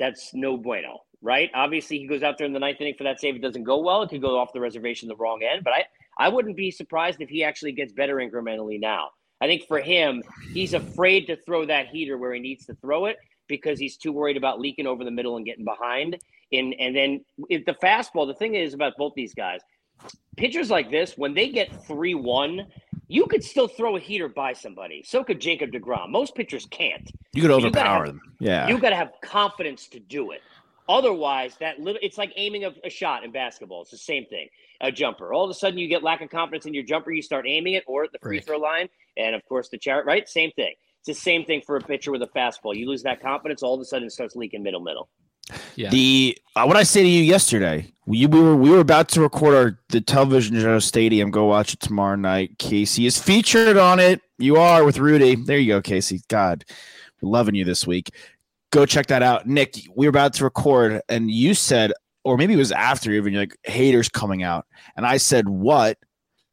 that's 0.00 0.34
no 0.34 0.56
bueno, 0.56 1.02
right? 1.22 1.50
Obviously, 1.54 1.98
he 1.98 2.06
goes 2.06 2.22
out 2.22 2.36
there 2.36 2.46
in 2.46 2.52
the 2.52 2.58
ninth 2.58 2.80
inning 2.80 2.94
for 2.98 3.04
that 3.04 3.20
save. 3.20 3.36
It 3.36 3.42
doesn't 3.42 3.64
go 3.64 3.78
well. 3.78 4.02
It 4.02 4.10
could 4.10 4.20
go 4.20 4.38
off 4.38 4.52
the 4.52 4.60
reservation 4.60 5.08
the 5.08 5.16
wrong 5.16 5.42
end. 5.42 5.64
But 5.64 5.72
I, 5.72 5.84
I 6.18 6.28
wouldn't 6.28 6.56
be 6.56 6.70
surprised 6.70 7.20
if 7.20 7.28
he 7.28 7.42
actually 7.44 7.72
gets 7.72 7.92
better 7.92 8.16
incrementally 8.16 8.78
now. 8.80 9.10
I 9.40 9.46
think 9.46 9.66
for 9.66 9.80
him, 9.80 10.22
he's 10.52 10.74
afraid 10.74 11.26
to 11.28 11.36
throw 11.36 11.64
that 11.66 11.88
heater 11.88 12.18
where 12.18 12.32
he 12.34 12.40
needs 12.40 12.66
to 12.66 12.74
throw 12.74 13.06
it 13.06 13.18
because 13.48 13.78
he's 13.78 13.96
too 13.96 14.12
worried 14.12 14.36
about 14.36 14.60
leaking 14.60 14.86
over 14.86 15.04
the 15.04 15.10
middle 15.10 15.36
and 15.36 15.44
getting 15.46 15.64
behind. 15.64 16.16
And 16.52 16.74
and 16.78 16.94
then 16.94 17.24
if 17.48 17.64
the 17.64 17.74
fastball, 17.74 18.26
the 18.26 18.34
thing 18.34 18.54
is 18.54 18.74
about 18.74 18.92
both 18.98 19.14
these 19.16 19.34
guys, 19.34 19.60
pitchers 20.36 20.70
like 20.70 20.90
this, 20.90 21.16
when 21.16 21.34
they 21.34 21.48
get 21.48 21.84
three 21.86 22.14
one, 22.14 22.66
you 23.08 23.26
could 23.26 23.42
still 23.42 23.68
throw 23.68 23.96
a 23.96 24.00
heater 24.00 24.28
by 24.28 24.52
somebody. 24.52 25.02
So 25.04 25.24
could 25.24 25.40
Jacob 25.40 25.70
Degrom. 25.72 26.10
Most 26.10 26.34
pitchers 26.34 26.66
can't. 26.66 27.10
You 27.34 27.42
could 27.42 27.42
You 27.42 27.48
gotta 27.48 27.54
overpower 27.66 28.04
have- 28.04 28.14
them. 28.14 28.20
Yeah. 28.38 28.68
You 28.68 28.78
got 28.78 28.90
to 28.90 28.96
have 28.96 29.12
confidence 29.22 29.88
to 29.88 30.00
do 30.00 30.30
it. 30.30 30.40
Otherwise, 30.88 31.56
that 31.60 31.78
little 31.78 32.00
it's 32.02 32.18
like 32.18 32.32
aiming 32.36 32.64
a, 32.64 32.72
a 32.84 32.90
shot 32.90 33.24
in 33.24 33.30
basketball. 33.30 33.82
It's 33.82 33.90
the 33.90 33.98
same 33.98 34.26
thing. 34.26 34.48
A 34.80 34.90
jumper. 34.90 35.32
All 35.32 35.44
of 35.44 35.50
a 35.50 35.54
sudden, 35.54 35.78
you 35.78 35.86
get 35.88 36.02
lack 36.02 36.20
of 36.22 36.30
confidence 36.30 36.66
in 36.66 36.74
your 36.74 36.82
jumper. 36.84 37.12
You 37.12 37.22
start 37.22 37.46
aiming 37.46 37.74
it, 37.74 37.84
or 37.86 38.04
at 38.04 38.12
the 38.12 38.18
free 38.18 38.38
Right. 38.38 38.46
throw 38.46 38.58
line, 38.58 38.88
and 39.16 39.34
of 39.34 39.44
course 39.48 39.68
the 39.68 39.78
chart. 39.78 40.06
Right, 40.06 40.28
same 40.28 40.50
thing. 40.52 40.74
It's 40.98 41.18
the 41.18 41.22
same 41.22 41.44
thing 41.44 41.62
for 41.66 41.76
a 41.76 41.80
pitcher 41.80 42.12
with 42.12 42.22
a 42.22 42.28
fastball. 42.28 42.76
You 42.76 42.88
lose 42.88 43.02
that 43.04 43.20
confidence, 43.20 43.62
all 43.62 43.74
of 43.74 43.80
a 43.80 43.84
sudden 43.84 44.06
it 44.06 44.12
starts 44.12 44.36
leaking 44.36 44.62
middle 44.62 44.80
middle. 44.80 45.08
Yeah. 45.74 45.90
The 45.90 46.38
uh, 46.54 46.64
what 46.64 46.76
I 46.76 46.82
say 46.84 47.02
to 47.02 47.08
you 47.08 47.22
yesterday, 47.22 47.92
we, 48.06 48.26
we 48.26 48.40
were 48.40 48.56
we 48.56 48.70
were 48.70 48.80
about 48.80 49.08
to 49.10 49.20
record 49.20 49.54
our 49.54 49.78
the 49.88 50.00
television 50.00 50.58
show 50.60 50.78
Stadium. 50.78 51.30
Go 51.30 51.46
watch 51.46 51.74
it 51.74 51.80
tomorrow 51.80 52.16
night. 52.16 52.58
Casey 52.58 53.06
is 53.06 53.18
featured 53.18 53.76
on 53.76 53.98
it. 53.98 54.20
You 54.38 54.56
are 54.56 54.84
with 54.84 54.98
Rudy. 54.98 55.34
There 55.34 55.58
you 55.58 55.74
go, 55.74 55.82
Casey. 55.82 56.22
God, 56.28 56.64
we're 57.20 57.30
loving 57.30 57.54
you 57.54 57.64
this 57.64 57.86
week. 57.86 58.10
Go 58.72 58.86
check 58.86 59.06
that 59.08 59.22
out, 59.22 59.46
Nick. 59.46 59.76
We 59.94 60.06
were 60.06 60.10
about 60.10 60.32
to 60.34 60.44
record, 60.44 61.00
and 61.08 61.30
you 61.30 61.54
said, 61.54 61.92
or 62.24 62.36
maybe 62.36 62.54
it 62.54 62.56
was 62.56 62.72
after 62.72 63.12
even. 63.12 63.32
You're 63.32 63.42
like 63.42 63.56
Hader's 63.68 64.08
coming 64.08 64.42
out, 64.42 64.66
and 64.96 65.06
I 65.06 65.16
said 65.18 65.48
what? 65.48 65.98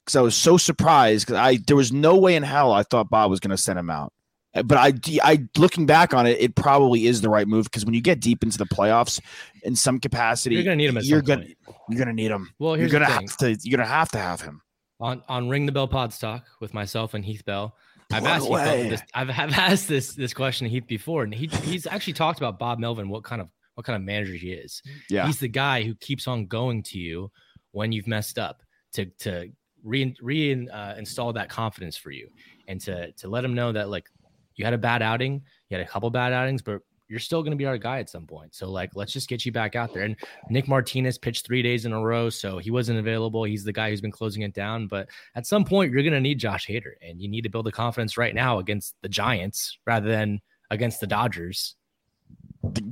because 0.05 0.15
I 0.15 0.21
was 0.21 0.35
so 0.35 0.57
surprised 0.57 1.27
because 1.27 1.39
I 1.39 1.57
there 1.67 1.75
was 1.75 1.91
no 1.93 2.17
way 2.17 2.35
in 2.35 2.41
hell 2.43 2.71
I 2.71 2.81
thought 2.83 3.09
Bob 3.11 3.29
was 3.29 3.39
going 3.39 3.51
to 3.51 3.57
send 3.57 3.77
him 3.77 3.89
out. 3.91 4.11
Uh, 4.55 4.63
But 4.63 4.77
I, 4.79 4.93
I 5.23 5.47
looking 5.55 5.85
back 5.85 6.13
on 6.15 6.25
it, 6.25 6.37
it 6.39 6.55
probably 6.55 7.05
is 7.05 7.21
the 7.21 7.29
right 7.29 7.47
move 7.47 7.65
because 7.65 7.85
when 7.85 7.93
you 7.93 8.01
get 8.01 8.19
deep 8.19 8.41
into 8.43 8.57
the 8.57 8.65
playoffs, 8.65 9.21
in 9.63 9.75
some 9.75 9.99
capacity, 9.99 10.55
You're 10.55 10.63
gonna 10.63 10.77
need 10.77 10.89
him 10.89 10.97
you're 11.03 11.21
gonna 11.21 11.43
point. 11.43 11.77
you're 11.89 11.99
gonna 11.99 12.13
need 12.13 12.31
him. 12.31 12.49
Well, 12.57 12.71
You're 12.71 12.87
here's 12.87 12.91
the 12.93 12.99
gonna 12.99 13.17
thing. 13.19 13.27
have 13.27 13.37
to. 13.37 13.57
You're 13.61 13.77
gonna 13.77 13.87
have 13.89 14.09
to 14.11 14.17
have 14.17 14.41
him. 14.41 14.61
on 14.99 15.21
on 15.29 15.47
Ring 15.47 15.65
the 15.67 15.71
Bell 15.71 15.87
Pod 15.87 16.11
Stock 16.11 16.43
with 16.59 16.73
myself 16.73 17.13
and 17.13 17.23
Heath 17.23 17.45
Bell. 17.45 17.75
I've 18.11 18.25
asked 18.25 18.49
this, 18.49 19.01
I've, 19.13 19.29
I've 19.29 19.53
asked 19.53 19.87
this 19.87 20.13
this 20.13 20.33
question 20.33 20.65
to 20.65 20.69
Heath 20.71 20.87
before, 20.87 21.23
and 21.23 21.33
he 21.33 21.47
he's 21.63 21.85
actually 21.85 22.13
talked 22.13 22.39
about 22.39 22.57
Bob 22.57 22.79
Melvin, 22.79 23.09
what 23.09 23.23
kind 23.23 23.41
of 23.41 23.49
what 23.75 23.85
kind 23.85 23.95
of 23.95 24.01
manager 24.01 24.33
he 24.33 24.51
is. 24.51 24.81
Yeah, 25.09 25.25
He's 25.27 25.39
the 25.39 25.47
guy 25.47 25.83
who 25.83 25.95
keeps 25.95 26.27
on 26.27 26.47
going 26.47 26.83
to 26.83 26.97
you 26.97 27.31
when 27.71 27.91
you've 27.91 28.07
messed 28.07 28.39
up 28.39 28.61
to 28.93 29.05
to 29.19 29.49
re, 29.83 30.15
re 30.21 30.67
uh, 30.67 30.95
install 30.95 31.33
that 31.33 31.49
confidence 31.49 31.95
for 31.97 32.11
you 32.11 32.29
and 32.67 32.81
to 32.81 33.11
to 33.13 33.27
let 33.27 33.45
him 33.45 33.53
know 33.53 33.71
that 33.71 33.89
like 33.89 34.07
you 34.55 34.65
had 34.65 34.73
a 34.73 34.77
bad 34.77 35.01
outing, 35.01 35.41
you 35.69 35.77
had 35.77 35.85
a 35.85 35.89
couple 35.89 36.09
bad 36.09 36.33
outings, 36.33 36.61
but 36.61 36.81
you're 37.09 37.19
still 37.19 37.41
going 37.41 37.51
to 37.51 37.57
be 37.57 37.65
our 37.65 37.77
guy 37.77 37.99
at 37.99 38.09
some 38.09 38.25
point. 38.27 38.53
So 38.53 38.69
like, 38.69 38.91
let's 38.95 39.11
just 39.11 39.27
get 39.27 39.45
you 39.45 39.51
back 39.51 39.75
out 39.75 39.93
there. 39.93 40.03
And 40.03 40.15
Nick 40.49 40.67
Martinez 40.67 41.17
pitched 41.17 41.45
three 41.45 41.63
days 41.63 41.85
in 41.85 41.91
a 41.91 41.99
row, 41.99 42.29
so 42.29 42.59
he 42.59 42.69
wasn't 42.69 42.99
available. 42.99 43.43
He's 43.43 43.63
the 43.63 43.73
guy 43.73 43.89
who's 43.89 43.99
been 43.99 44.11
closing 44.11 44.43
it 44.43 44.53
down. 44.53 44.87
But 44.87 45.09
at 45.35 45.47
some 45.47 45.65
point, 45.65 45.91
you're 45.91 46.03
going 46.03 46.13
to 46.13 46.21
need 46.21 46.39
Josh 46.39 46.67
Hader, 46.67 46.93
and 47.01 47.19
you 47.19 47.27
need 47.27 47.41
to 47.41 47.49
build 47.49 47.65
the 47.65 47.71
confidence 47.71 48.17
right 48.17 48.35
now 48.35 48.59
against 48.59 48.95
the 49.01 49.09
Giants 49.09 49.77
rather 49.85 50.07
than 50.07 50.39
against 50.69 50.99
the 50.99 51.07
Dodgers. 51.07 51.75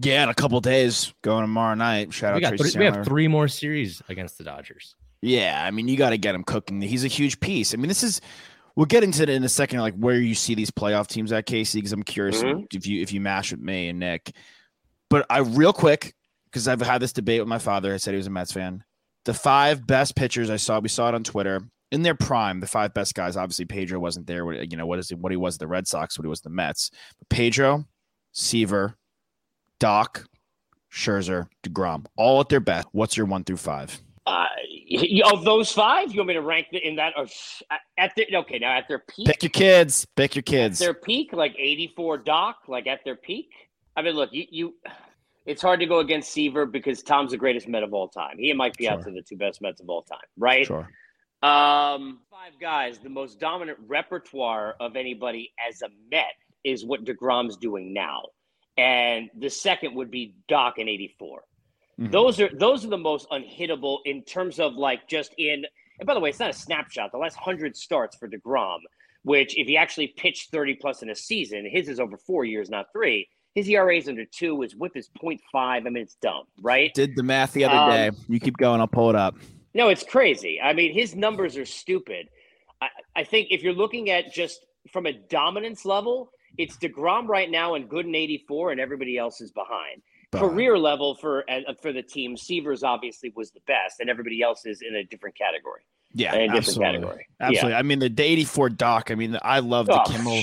yeah. 0.02 0.24
In 0.24 0.30
a 0.30 0.34
couple 0.34 0.60
days, 0.62 1.14
going 1.22 1.44
tomorrow 1.44 1.76
night. 1.76 2.12
Shout 2.12 2.36
We 2.36 2.44
out 2.44 2.58
got 2.58 2.60
three, 2.60 2.80
we 2.80 2.86
have 2.86 3.06
three 3.06 3.28
more 3.28 3.48
series 3.48 4.02
against 4.10 4.40
the 4.40 4.44
Dodgers. 4.44 4.96
Yeah, 5.22 5.64
I 5.64 5.72
mean, 5.72 5.88
you 5.88 5.98
got 5.98 6.12
to 6.12 6.18
get 6.18 6.36
him 6.36 6.44
cooking. 6.44 6.82
He's 6.82 7.04
a 7.04 7.08
huge 7.08 7.40
piece. 7.40 7.74
I 7.74 7.78
mean, 7.78 7.88
this 7.88 8.04
is. 8.04 8.20
We'll 8.78 8.86
get 8.86 9.04
into 9.04 9.24
it 9.24 9.30
in 9.30 9.44
a 9.44 9.50
second, 9.50 9.80
like 9.82 9.96
where 9.96 10.16
you 10.16 10.36
see 10.36 10.54
these 10.56 10.72
playoff 10.72 11.08
teams 11.08 11.32
at 11.34 11.46
Casey, 11.48 11.80
because 11.80 11.92
I'm 11.92 12.04
curious 12.04 12.42
Mhm. 12.44 12.68
if 12.74 12.86
you 12.88 13.02
if 13.02 13.12
you 13.12 13.20
mash 13.20 13.52
with 13.52 13.60
me 13.60 13.90
and 13.90 14.00
Nick. 14.00 14.34
But 15.10 15.26
I 15.30 15.40
real 15.40 15.74
quick, 15.74 16.14
because 16.46 16.68
I've 16.68 16.80
had 16.82 17.02
this 17.02 17.12
debate 17.12 17.42
with 17.42 17.50
my 17.50 17.58
father. 17.58 17.94
I 17.94 17.98
said 17.98 18.12
he 18.12 18.18
was 18.18 18.28
a 18.28 18.30
Mets 18.30 18.52
fan. 18.54 18.84
The 19.26 19.34
five 19.34 19.86
best 19.86 20.16
pitchers 20.16 20.50
I 20.50 20.56
saw, 20.58 20.80
we 20.80 20.90
saw 20.90 21.10
it 21.10 21.16
on 21.16 21.24
Twitter 21.24 21.62
in 21.92 22.04
their 22.04 22.14
prime. 22.16 22.60
The 22.60 22.68
five 22.68 22.94
best 22.94 23.16
guys. 23.16 23.36
Obviously, 23.36 23.66
Pedro 23.66 24.00
wasn't 24.00 24.28
there. 24.28 24.46
What 24.46 24.72
you 24.72 24.78
know, 24.78 24.86
what 24.86 25.00
is 25.00 25.10
it? 25.12 25.18
What 25.18 25.32
he 25.34 25.38
was 25.38 25.58
the 25.58 25.68
Red 25.68 25.88
Sox, 25.88 26.18
what 26.18 26.24
he 26.26 26.30
was 26.30 26.42
the 26.42 26.50
Mets. 26.52 26.92
But 27.18 27.30
Pedro, 27.30 27.86
Seaver, 28.32 28.96
Doc, 29.80 30.26
Scherzer, 30.92 31.48
Degrom, 31.64 32.06
all 32.16 32.40
at 32.42 32.50
their 32.50 32.60
best. 32.60 32.88
What's 32.92 33.18
your 33.18 33.26
one 33.26 33.44
through 33.44 33.58
five? 33.58 34.02
Of 35.26 35.44
those 35.44 35.72
five, 35.72 36.14
you 36.14 36.20
want 36.20 36.30
me 36.30 36.34
to 36.36 36.42
rank 36.42 36.68
in 36.72 36.96
that? 36.96 37.14
Or 37.18 37.28
at 37.98 38.12
the 38.16 38.26
okay, 38.38 38.60
now 38.60 38.78
at 38.78 38.88
their 38.88 39.00
peak, 39.00 39.28
Pick 39.28 39.44
your 39.44 39.50
kids. 39.50 40.06
Pick 40.16 40.36
your 40.36 40.44
kids. 40.44 40.80
their 40.80 40.94
peak, 40.94 41.34
like 41.34 41.56
eighty-four 41.60 42.20
Doc, 42.20 42.58
like 42.68 42.88
at 42.88 43.02
their 43.04 43.16
peak. 43.18 43.50
I 43.96 44.02
mean, 44.02 44.16
look, 44.16 44.32
you, 44.32 44.46
you 44.50 44.76
it's 45.46 45.62
hard 45.62 45.80
to 45.80 45.86
go 45.86 46.00
against 46.00 46.32
Seaver 46.32 46.66
because 46.66 47.02
Tom's 47.02 47.32
the 47.32 47.38
greatest 47.38 47.68
Met 47.68 47.82
of 47.84 47.94
all 47.94 48.08
time. 48.10 48.38
He 48.38 48.50
and 48.50 48.58
Mike 48.58 48.76
Piazza 48.78 49.04
Sure. 49.04 49.12
are 49.12 49.16
the 49.16 49.22
two 49.22 49.38
best 49.38 49.62
Mets 49.62 49.80
of 49.82 49.90
all 49.90 50.04
time, 50.04 50.20
right? 50.38 50.66
Sure. 50.68 50.88
Um, 51.42 52.20
five 52.30 52.60
guys, 52.60 53.00
the 53.00 53.10
most 53.10 53.40
dominant 53.40 53.78
repertoire 53.88 54.76
of 54.80 54.96
anybody 54.96 55.54
as 55.68 55.82
a 55.82 55.88
Met 56.12 56.34
is 56.64 56.84
what 56.86 57.06
DeGrom's 57.06 57.56
doing 57.58 57.94
now. 57.94 58.24
And 58.78 59.30
the 59.38 59.50
second 59.50 59.96
would 59.96 60.12
be 60.12 60.36
Doc 60.48 60.80
in 60.80 60.90
84. 60.90 61.44
Mhm. 62.00 62.12
Those 62.12 62.40
are 62.40 62.50
those 62.54 62.86
are 62.86 62.90
the 62.90 62.98
most 62.98 63.28
unhittable 63.30 64.00
in 64.06 64.22
terms 64.24 64.60
of 64.60 64.76
like 64.76 65.08
just 65.08 65.34
in 65.38 65.66
and 66.00 66.06
by 66.06 66.14
the 66.14 66.20
way, 66.20 66.30
it's 66.30 66.40
not 66.40 66.52
a 66.52 66.54
snapshot. 66.54 67.12
The 67.12 67.18
last 67.18 67.36
hundred 67.38 67.76
starts 67.76 68.16
for 68.18 68.28
DeGrom, 68.30 68.80
which 69.24 69.58
if 69.58 69.66
he 69.68 69.76
actually 69.78 70.08
pitched 70.10 70.52
30 70.52 70.76
plus 70.76 71.02
in 71.02 71.10
a 71.10 71.16
season, 71.16 71.68
his 71.68 71.90
is 71.90 72.00
over 72.00 72.18
four 72.18 72.46
years, 72.46 72.70
not 72.70 72.86
three. 72.94 73.28
His 73.56 73.68
ERA 73.68 73.98
is 73.98 74.08
under 74.08 74.24
two, 74.26 74.62
his 74.62 74.76
whip 74.76 74.92
is 74.96 75.10
0.5. 75.20 75.40
I 75.56 75.80
mean, 75.80 75.98
it's 76.04 76.14
dumb, 76.22 76.44
right? 76.62 76.94
Did 76.94 77.16
the 77.16 77.24
math 77.24 77.54
the 77.54 77.64
other 77.66 77.76
Um, 77.76 77.90
day. 77.90 78.18
You 78.30 78.40
keep 78.40 78.58
going. 78.58 78.80
I'll 78.80 78.88
pull 78.88 79.10
it 79.10 79.16
up. 79.16 79.36
No, 79.74 79.90
it's 79.90 80.04
crazy. 80.04 80.62
I 80.62 80.74
mean, 80.74 80.94
his 80.94 81.16
numbers 81.16 81.58
are 81.58 81.66
stupid. 81.66 82.30
I, 82.80 82.90
I 83.16 83.24
think 83.24 83.48
if 83.50 83.64
you're 83.64 83.74
looking 83.74 84.12
at 84.12 84.32
just 84.32 84.64
from 84.94 85.08
a 85.08 85.14
dominance 85.14 85.84
level, 85.86 86.32
it's 86.60 86.78
DeGrom 86.78 87.28
right 87.28 87.50
now 87.50 87.74
and 87.74 87.90
Gooden 87.90 88.16
84, 88.16 88.74
and 88.74 88.80
everybody 88.80 89.18
else 89.18 89.42
is 89.42 89.52
behind. 89.52 90.04
Career 90.34 90.78
level 90.78 91.16
for 91.16 91.50
uh, 91.50 91.74
for 91.82 91.94
the 91.94 92.04
team, 92.04 92.36
Seaver's 92.36 92.84
obviously 92.84 93.32
was 93.36 93.52
the 93.52 93.62
best, 93.66 94.02
and 94.02 94.10
everybody 94.10 94.42
else 94.42 94.66
is 94.66 94.82
in 94.82 94.96
a 94.96 95.04
different 95.04 95.38
category. 95.38 95.82
Yeah, 96.14 96.36
in 96.36 96.42
a 96.42 96.44
different 96.44 96.58
absolutely. 96.58 96.86
category. 96.86 97.28
Absolutely. 97.40 97.74
I 97.76 97.82
mean, 97.84 98.00
the, 98.00 98.10
the 98.10 98.24
84 98.24 98.70
doc. 98.72 99.12
I 99.12 99.16
mean, 99.16 99.38
I 99.42 99.60
love 99.60 99.86
the 99.86 100.02
Oh, 100.02 100.04
Kimmel. 100.06 100.42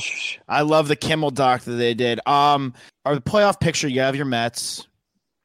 I 0.48 0.62
love 0.62 0.88
the 0.88 0.96
Kimmel 0.96 1.30
doc 1.30 1.62
that 1.62 1.72
they 1.72 1.94
did. 1.94 2.26
Um, 2.26 2.74
our 3.04 3.16
playoff 3.16 3.60
picture. 3.60 3.88
You 3.88 4.00
have 4.00 4.16
your 4.16 4.26
Mets, 4.26 4.86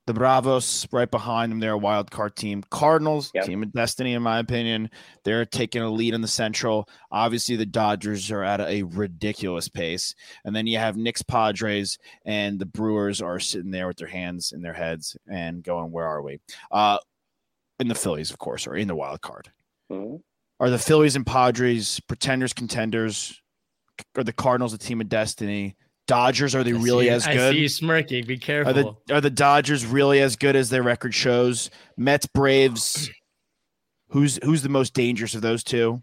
the 0.09 0.13
Bravos 0.15 0.87
right 0.91 1.09
behind 1.11 1.51
them. 1.51 1.59
They're 1.59 1.73
a 1.73 1.77
wild 1.77 2.09
card 2.09 2.35
team. 2.35 2.63
Cardinals, 2.71 3.29
Yep. 3.35 3.45
team 3.45 3.61
of 3.61 3.71
destiny, 3.73 4.13
in 4.15 4.23
my 4.23 4.39
opinion. 4.39 4.89
They're 5.23 5.45
taking 5.45 5.83
a 5.83 5.89
lead 5.91 6.15
in 6.15 6.21
the 6.21 6.27
Central. 6.27 6.89
Obviously, 7.11 7.55
the 7.55 7.67
Dodgers 7.67 8.31
are 8.31 8.43
at 8.43 8.59
a 8.59 8.81
ridiculous 8.81 9.69
pace, 9.69 10.15
and 10.43 10.55
then 10.55 10.65
you 10.65 10.79
have 10.79 10.97
Nick's, 10.97 11.21
Padres, 11.21 11.99
and 12.25 12.57
the 12.57 12.65
Brewers 12.65 13.21
are 13.21 13.39
sitting 13.39 13.69
there 13.69 13.85
with 13.85 13.97
their 13.97 14.07
hands 14.07 14.51
in 14.51 14.63
their 14.63 14.73
heads 14.73 15.15
and 15.31 15.61
going, 15.63 15.91
"Where 15.91 16.07
are 16.07 16.23
we?" 16.23 16.39
Uh, 16.71 16.97
and 17.79 17.91
the 17.91 17.93
Phillies, 17.95 18.31
of 18.31 18.39
course, 18.39 18.65
are 18.65 18.75
in 18.75 18.87
the 18.87 18.95
wild 18.95 19.21
card. 19.21 19.51
Mhm. 19.91 20.23
Are 20.59 20.71
the 20.71 20.79
Phillies 20.79 21.15
and 21.15 21.25
Padres 21.25 21.99
pretenders, 21.99 22.51
contenders? 22.53 23.39
Are 24.17 24.23
the 24.23 24.33
Cardinals 24.33 24.73
a 24.73 24.79
team 24.79 25.01
of 25.01 25.07
destiny? 25.07 25.77
Dodgers 26.09 26.55
are 26.55 26.63
they 26.63 26.73
I 26.73 26.77
really 26.77 27.05
see- 27.05 27.09
as 27.11 27.27
I 27.27 27.33
good? 27.35 27.53
see 27.53 27.59
you 27.61 27.69
smirking. 27.69 28.25
Be 28.25 28.33
Are 28.33 28.37
careful. 28.37 28.97
the 29.07 29.13
are 29.15 29.21
the 29.21 29.29
Dodgers 29.29 29.85
really 29.85 30.19
as 30.21 30.35
good 30.35 30.55
as 30.55 30.69
their 30.71 30.81
record 30.81 31.13
shows? 31.13 31.69
Mets, 31.97 32.25
Braves. 32.25 33.09
Who's 34.09 34.39
who's 34.43 34.63
the 34.63 34.69
most 34.69 34.95
dangerous 34.95 35.35
of 35.35 35.41
those 35.43 35.63
two? 35.63 36.01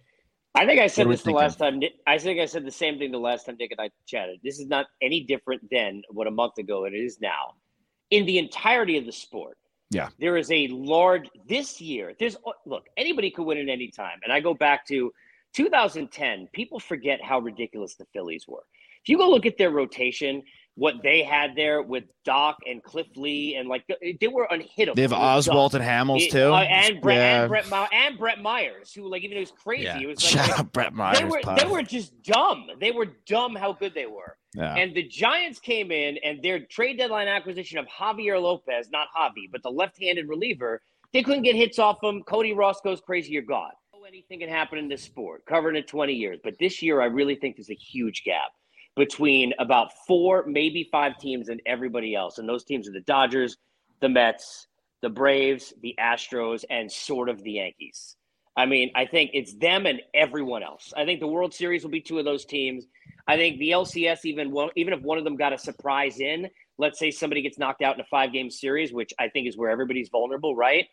I 0.54 0.64
think 0.64 0.80
I 0.80 0.86
said 0.86 1.10
this 1.10 1.22
the 1.22 1.32
last 1.32 1.58
time. 1.58 1.82
I 2.06 2.18
think 2.18 2.40
I 2.40 2.46
said 2.46 2.64
the 2.64 2.70
same 2.70 2.98
thing 2.98 3.10
the 3.10 3.18
last 3.18 3.44
time 3.46 3.56
Nick 3.58 3.72
and 3.72 3.80
I 3.80 3.90
chatted. 4.06 4.38
This 4.44 4.60
is 4.60 4.68
not 4.68 4.86
any 5.02 5.25
different 5.25 5.68
than 5.70 6.02
what 6.10 6.26
a 6.28 6.30
month 6.30 6.56
ago 6.58 6.84
it 6.84 6.94
is 6.94 7.20
now. 7.20 7.54
In 8.10 8.25
the 8.26 8.38
entirety 8.38 8.96
of 8.96 9.04
the 9.06 9.12
sport, 9.12 9.58
Yeah. 9.90 10.08
there 10.20 10.36
is 10.36 10.50
a 10.52 10.68
large 10.68 11.28
this 11.48 11.80
year. 11.80 12.14
There's 12.18 12.36
oh, 12.46 12.54
look, 12.64 12.86
anybody 12.96 13.28
could 13.32 13.42
win 13.44 13.58
at 13.58 13.68
any 13.68 13.88
time, 13.88 14.20
and 14.22 14.32
I 14.32 14.38
go 14.38 14.54
back 14.54 14.86
to 14.86 15.12
2010. 15.54 16.48
People 16.52 16.78
forget 16.78 17.20
how 17.20 17.40
ridiculous 17.40 17.96
the 17.96 18.06
Phillies 18.12 18.46
were. 18.46 18.62
If 19.06 19.10
you 19.10 19.18
go 19.18 19.30
look 19.30 19.46
at 19.46 19.56
their 19.56 19.70
rotation, 19.70 20.42
what 20.75 20.96
they 21.04 21.22
had 21.22 21.54
there 21.54 21.80
with 21.80 22.04
Doc 22.25 22.56
and 22.68 22.82
Cliff 22.82 23.06
Lee, 23.14 23.54
and 23.54 23.68
like 23.68 23.84
they 24.20 24.26
were 24.26 24.48
unhittable. 24.50 24.96
They 24.96 25.02
have 25.02 25.12
It 25.12 25.18
was 25.18 25.46
dumb. 25.46 25.54
Oswalt 25.56 25.75
and 25.75 25.84
Hamels 25.84 26.28
too. 26.28 26.52
uh, 26.52 26.58
and 26.62 27.00
Brett 27.00 27.16
Yeah. 27.18 27.40
and 27.42 27.48
Brett 27.48 27.68
My- 27.70 27.88
and 27.92 28.18
Brett 28.18 28.42
Myers, 28.42 28.92
who 28.92 29.08
like 29.08 29.22
even 29.22 29.36
though 29.36 29.38
he 29.38 29.42
was 29.42 29.52
crazy, 29.52 29.84
Yeah. 29.84 30.00
it 30.00 30.06
was 30.08 30.18
like 30.36 30.44
Shout 30.46 30.58
out 30.58 30.72
Brett 30.72 30.92
Myers. 30.92 31.18
they 31.20 31.25
were 31.25 31.40
they 31.56 31.66
were 31.66 31.82
just 31.82 32.20
dumb. 32.25 32.66
They 32.80 32.90
were 32.90 33.06
dumb 33.26 33.54
how 33.54 33.72
good 33.75 33.94
they 33.94 34.06
were. 34.06 34.36
yeah. 34.56 34.75
And 34.75 34.92
the 34.92 35.04
Giants 35.04 35.60
came 35.60 35.92
in 35.92 36.18
and 36.25 36.42
their 36.42 36.58
trade 36.58 36.98
deadline 36.98 37.28
acquisition 37.28 37.78
of 37.78 37.86
Javier 37.86 38.42
Lopez, 38.42 38.90
not 38.90 39.06
Javi, 39.16 39.48
but 39.52 39.62
the 39.62 39.70
left-handed 39.70 40.28
reliever, 40.28 40.82
they 41.12 41.22
couldn't 41.22 41.44
get 41.44 41.54
hits 41.54 41.78
off 41.78 42.02
him. 42.02 42.22
Cody 42.25 42.52
Ross 42.52 42.80
goes 42.82 43.00
crazy. 43.00 43.32
You're 43.32 43.42
gone. 43.42 43.70
Anything 44.06 44.38
can 44.38 44.48
happen 44.48 44.78
in 44.78 44.86
this 44.88 45.02
sport. 45.02 45.44
Covering 45.46 45.75
it 45.75 45.88
20 45.88 46.12
years, 46.12 46.38
but 46.44 46.54
this 46.60 46.80
year 46.80 47.00
I 47.00 47.06
really 47.06 47.34
think 47.34 47.56
there's 47.56 47.70
a 47.70 47.75
huge 47.75 48.22
gap 48.25 48.52
between 48.97 49.53
about 49.59 49.93
four, 50.07 50.45
maybe 50.47 50.88
five 50.91 51.19
teams 51.19 51.49
and 51.49 51.61
everybody 51.67 52.15
else. 52.15 52.38
And 52.38 52.49
those 52.49 52.65
teams 52.65 52.88
are 52.88 52.93
the 52.93 53.00
Dodgers, 53.00 53.59
the 54.00 54.09
Mets, 54.09 54.67
the 55.03 55.11
Braves, 55.11 55.75
the 55.83 55.95
Astros, 56.00 56.65
and 56.71 56.91
sort 56.91 57.29
of 57.29 57.43
the 57.43 57.53
Yankees. 57.53 58.17
I 58.57 58.65
mean, 58.65 58.91
I 58.95 59.05
think 59.05 59.33
it's 59.35 59.53
them 59.55 59.85
and 59.85 60.00
everyone 60.15 60.62
else. 60.62 60.95
I 60.97 61.05
think 61.05 61.21
the 61.21 61.26
World 61.26 61.53
Series 61.53 61.83
will 61.83 61.91
be 61.91 62.00
two 62.00 62.19
of 62.19 62.25
those 62.25 62.47
teams. 62.47 62.87
I 63.29 63.37
think 63.37 63.59
the 63.59 63.71
LCS, 63.71 64.25
even 64.25 64.50
one, 64.50 64.71
even 64.76 64.95
if 64.95 65.03
one 65.03 65.19
of 65.19 65.25
them 65.25 65.37
got 65.37 65.53
a 65.53 65.59
surprise 65.59 66.21
in, 66.21 66.49
let's 66.79 66.99
say 66.99 67.11
somebody 67.11 67.43
gets 67.43 67.59
knocked 67.59 67.83
out 67.83 67.97
in 67.97 68.00
a 68.00 68.07
five 68.07 68.33
game 68.33 68.50
series, 68.50 68.93
which 68.93 69.12
I 69.19 69.29
think 69.29 69.47
is 69.47 69.59
where 69.59 69.69
everybody's 69.69 70.09
vulnerable, 70.09 70.57
right? 70.57 70.87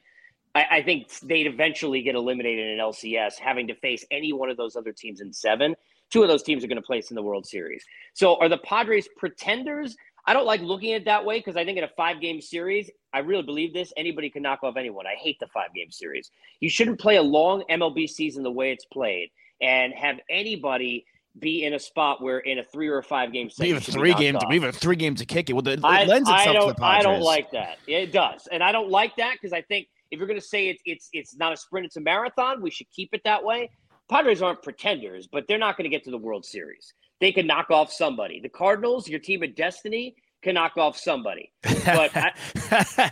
I, 0.54 0.66
I 0.72 0.84
think 0.84 1.08
they'd 1.20 1.48
eventually 1.48 2.02
get 2.02 2.16
eliminated 2.16 2.68
in 2.68 2.80
LCS, 2.80 3.36
having 3.36 3.68
to 3.68 3.76
face 3.76 4.06
any 4.12 4.34
one 4.34 4.50
of 4.50 4.58
those 4.58 4.76
other 4.76 4.92
teams 4.92 5.22
in 5.22 5.32
seven. 5.32 5.76
Two 6.14 6.22
of 6.22 6.28
those 6.28 6.44
teams 6.44 6.64
are 6.64 6.68
going 6.68 6.76
to 6.76 6.86
place 6.86 7.10
in 7.10 7.16
the 7.16 7.24
World 7.24 7.44
Series. 7.44 7.84
So 8.14 8.40
are 8.40 8.48
the 8.48 8.60
Padres 8.60 9.10
pretenders? 9.18 9.98
I 10.28 10.34
don't 10.34 10.46
like 10.46 10.62
looking 10.62 10.94
at 10.94 11.02
it 11.02 11.06
that 11.06 11.26
way 11.26 11.40
because 11.40 11.58
I 11.58 11.66
think 11.66 11.80
in 11.80 11.84
a 11.84 11.90
five 11.98 12.22
game 12.22 12.40
series, 12.40 12.92
I 13.14 13.20
really 13.20 13.42
believe 13.42 13.74
this. 13.74 13.92
Anybody 13.98 14.30
can 14.30 14.44
knock 14.44 14.60
off 14.62 14.78
anyone. 14.78 15.08
I 15.08 15.16
hate 15.20 15.40
the 15.40 15.48
five 15.48 15.74
game 15.74 15.90
series. 15.90 16.30
You 16.60 16.70
shouldn't 16.70 17.00
play 17.00 17.16
a 17.16 17.22
long 17.24 17.64
MLB 17.68 18.08
season 18.08 18.44
the 18.44 18.52
way 18.52 18.72
it's 18.72 18.86
played 18.86 19.32
and 19.60 19.92
have 19.96 20.20
anybody 20.30 21.04
be 21.40 21.66
in 21.66 21.74
a 21.74 21.80
spot 21.80 22.22
where 22.22 22.38
in 22.38 22.60
a 22.60 22.64
three 22.64 22.90
or 22.90 23.00
a 23.00 23.04
five 23.04 23.34
game 23.34 23.48
we 23.48 23.66
series. 23.66 23.74
have 23.74 23.96
three 23.96 24.14
games. 24.14 24.38
We 24.48 24.60
have 24.60 24.76
three 24.76 24.96
games 24.96 25.20
to 25.20 25.26
kick 25.26 25.50
it. 25.50 25.54
Well, 25.54 25.68
it, 25.68 25.80
it 25.80 25.84
I, 25.84 26.06
lends 26.06 26.30
itself 26.30 26.48
I 26.48 26.60
to 26.60 26.68
the. 26.68 26.76
Padres. 26.76 27.00
I 27.00 27.02
don't 27.02 27.22
like 27.22 27.50
that. 27.54 27.80
It 27.88 28.12
does, 28.12 28.48
and 28.52 28.64
I 28.64 28.72
don't 28.72 28.92
like 28.92 29.16
that 29.16 29.34
because 29.42 29.52
I 29.52 29.64
think 29.64 29.88
if 30.12 30.20
you're 30.20 30.28
going 30.28 30.40
to 30.40 30.46
say 30.46 30.70
it's 30.70 30.82
it's 30.86 31.10
it's 31.12 31.36
not 31.36 31.54
a 31.54 31.58
sprint, 31.58 31.88
it's 31.88 31.96
a 31.96 32.02
marathon, 32.02 32.62
we 32.62 32.70
should 32.70 32.88
keep 32.92 33.10
it 33.14 33.22
that 33.24 33.44
way. 33.44 33.72
Padres 34.14 34.44
aren't 34.44 34.62
pretenders, 34.62 35.26
but 35.26 35.46
they're 35.48 35.58
not 35.58 35.76
going 35.76 35.86
to 35.86 35.90
get 35.90 36.04
to 36.04 36.12
the 36.12 36.20
World 36.20 36.46
Series. 36.46 36.94
They 37.20 37.32
can 37.32 37.48
knock 37.48 37.72
off 37.72 37.92
somebody. 37.92 38.40
The 38.40 38.50
Cardinals, 38.50 39.08
your 39.08 39.20
team 39.20 39.42
of 39.42 39.56
destiny, 39.56 40.16
can 40.44 40.54
knock 40.54 40.78
off 40.78 40.96
somebody. 40.96 41.52
But 41.64 42.12
I, 42.16 42.32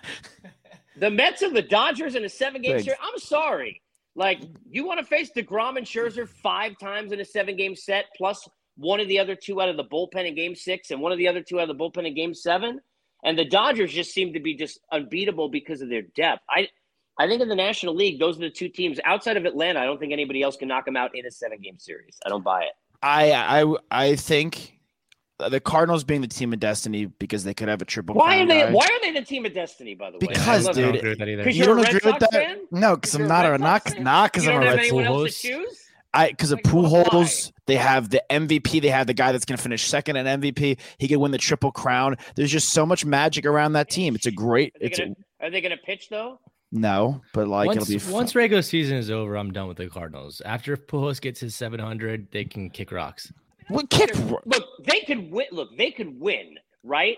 the 0.98 1.10
Mets 1.10 1.42
and 1.42 1.56
the 1.56 1.64
Dodgers 1.64 2.14
in 2.14 2.24
a 2.24 2.30
seven 2.30 2.62
game 2.62 2.80
series, 2.80 3.00
I'm 3.02 3.18
sorry. 3.18 3.82
Like, 4.16 4.42
you 4.70 4.86
want 4.86 5.00
to 5.00 5.06
face 5.06 5.32
DeGrom 5.36 5.78
and 5.78 5.88
Scherzer 5.88 6.30
five 6.30 6.74
times 6.80 7.12
in 7.12 7.20
a 7.20 7.26
seven 7.26 7.56
game 7.56 7.76
set, 7.76 8.06
plus 8.16 8.48
one 8.78 9.00
of 9.00 9.08
the 9.08 9.18
other 9.18 9.36
two 9.36 9.60
out 9.60 9.70
of 9.70 9.78
the 9.78 9.84
bullpen 9.86 10.28
in 10.28 10.36
game 10.36 10.54
six 10.54 10.92
and 10.92 11.02
one 11.02 11.12
of 11.12 11.18
the 11.18 11.28
other 11.28 11.42
two 11.42 11.60
out 11.60 11.68
of 11.68 11.76
the 11.76 11.84
bullpen 11.84 12.06
in 12.06 12.14
game 12.14 12.36
seven? 12.36 12.80
And 13.24 13.40
the 13.40 13.46
Dodgers 13.46 13.92
just 13.92 14.14
seem 14.14 14.34
to 14.34 14.40
be 14.40 14.56
just 14.56 14.80
unbeatable 14.92 15.50
because 15.50 15.82
of 15.82 15.90
their 15.90 16.04
depth. 16.04 16.44
I, 16.48 16.68
I 17.20 17.28
think 17.28 17.42
in 17.42 17.50
the 17.50 17.56
National 17.56 17.94
League, 17.94 18.20
those 18.20 18.38
are 18.38 18.42
the 18.42 18.50
two 18.50 18.70
teams 18.70 19.00
outside 19.04 19.38
of 19.38 19.46
Atlanta. 19.46 19.80
I 19.80 19.86
don't 19.86 20.00
think 20.00 20.14
anybody 20.14 20.42
else 20.42 20.56
can 20.58 20.68
knock 20.68 20.86
them 20.86 20.96
out 20.98 21.12
in 21.14 21.26
a 21.26 21.32
seven 21.32 21.60
game 21.62 21.78
series. 21.78 22.18
I 22.26 22.30
don't 22.30 22.44
buy 22.44 22.64
it. 22.64 22.72
I 23.04 23.32
I 23.62 23.76
I 23.92 24.16
think 24.16 24.80
the 25.50 25.60
Cardinals 25.60 26.04
being 26.04 26.22
the 26.22 26.28
team 26.28 26.54
of 26.54 26.60
destiny 26.60 27.06
because 27.06 27.44
they 27.44 27.54
could 27.54 27.68
have 27.68 27.82
a 27.82 27.86
triple. 27.86 28.16
Why 28.16 28.36
crown 28.38 28.42
are 28.44 28.48
they? 28.48 28.60
guy. 28.62 28.72
Why 28.72 28.86
are 28.86 29.02
they 29.02 29.20
the 29.20 29.26
team 29.26 29.46
of 29.46 29.54
destiny? 29.54 29.96
By 29.96 30.12
the 30.12 30.18
way, 30.18 30.28
Because, 30.28 30.48
I 30.48 30.70
love 30.70 30.78
I 30.78 30.82
don't 30.82 30.92
dude, 30.94 30.96
agree 31.00 31.16
that 31.16 31.28
either. 31.30 31.44
Because 31.44 31.58
You 31.58 31.66
don't 31.66 31.80
a 31.80 31.82
Red 31.82 31.96
agree 31.96 32.12
with 32.12 32.20
that? 32.22 32.32
fan? 32.32 32.58
No, 32.72 32.96
because 32.96 33.16
I'm 33.16 33.28
not 33.28 33.46
a 33.46 33.58
not 33.58 33.84
Sox 33.84 33.94
fan? 33.96 34.04
not 34.04 34.32
because 34.32 34.48
I'm 34.48 34.56
a 34.56 34.60
Red 34.60 34.86
Sox. 34.86 35.46
I 36.14 36.30
because 36.30 36.52
of 36.52 36.60
Like, 36.64 36.74
why? 36.74 36.82
Pujols, 37.04 37.52
they 37.68 37.76
have 37.78 38.10
the 38.10 38.22
MVP. 38.30 38.82
They 38.82 38.90
have 38.90 39.08
the 39.08 39.14
guy 39.14 39.32
that's 39.32 39.46
going 39.46 39.58
to 39.58 39.64
finish 39.64 39.84
second 39.84 40.18
in 40.18 40.26
MVP. 40.42 40.78
He 40.98 41.08
could 41.08 41.18
win 41.18 41.32
the 41.32 41.38
triple 41.38 41.72
crown. 41.72 42.18
There's 42.36 42.52
just 42.52 42.70
so 42.70 42.86
much 42.86 43.06
magic 43.06 43.46
around 43.46 43.74
that 43.74 43.90
team. 43.90 44.14
It's 44.16 44.26
a 44.26 44.32
great. 44.32 44.76
Are 44.76 44.80
they 44.80 44.86
It's 44.88 45.00
a, 45.00 45.04
gonna, 45.04 45.16
are 45.42 45.50
they 45.50 45.62
going 45.62 45.72
to 45.72 45.78
pitch 45.78 46.10
though? 46.10 46.40
No, 46.72 47.22
but 47.34 47.48
like 47.48 47.68
once, 47.68 47.78
it'll 47.78 47.94
be 47.94 48.00
fun. 48.00 48.14
once 48.14 48.36
regular 48.36 48.62
season 48.62 48.98
is 48.98 49.12
over, 49.12 49.36
I'm 49.38 49.52
done 49.52 49.68
with 49.68 49.78
the 49.78 49.88
Cardinals. 49.90 50.42
After 50.46 50.76
Pujols 50.78 51.20
gets 51.22 51.40
his 51.40 51.56
700, 51.56 52.28
they 52.32 52.46
can 52.46 52.70
kick 52.70 52.92
rocks. 52.92 53.32
What 53.68 53.90
kick? 53.90 54.12
Look, 54.46 54.66
they 54.86 55.02
could 55.02 55.32
win. 55.32 55.48
Look, 55.52 55.78
they 55.78 55.92
could 55.92 56.20
win, 56.20 56.56
right? 56.84 57.18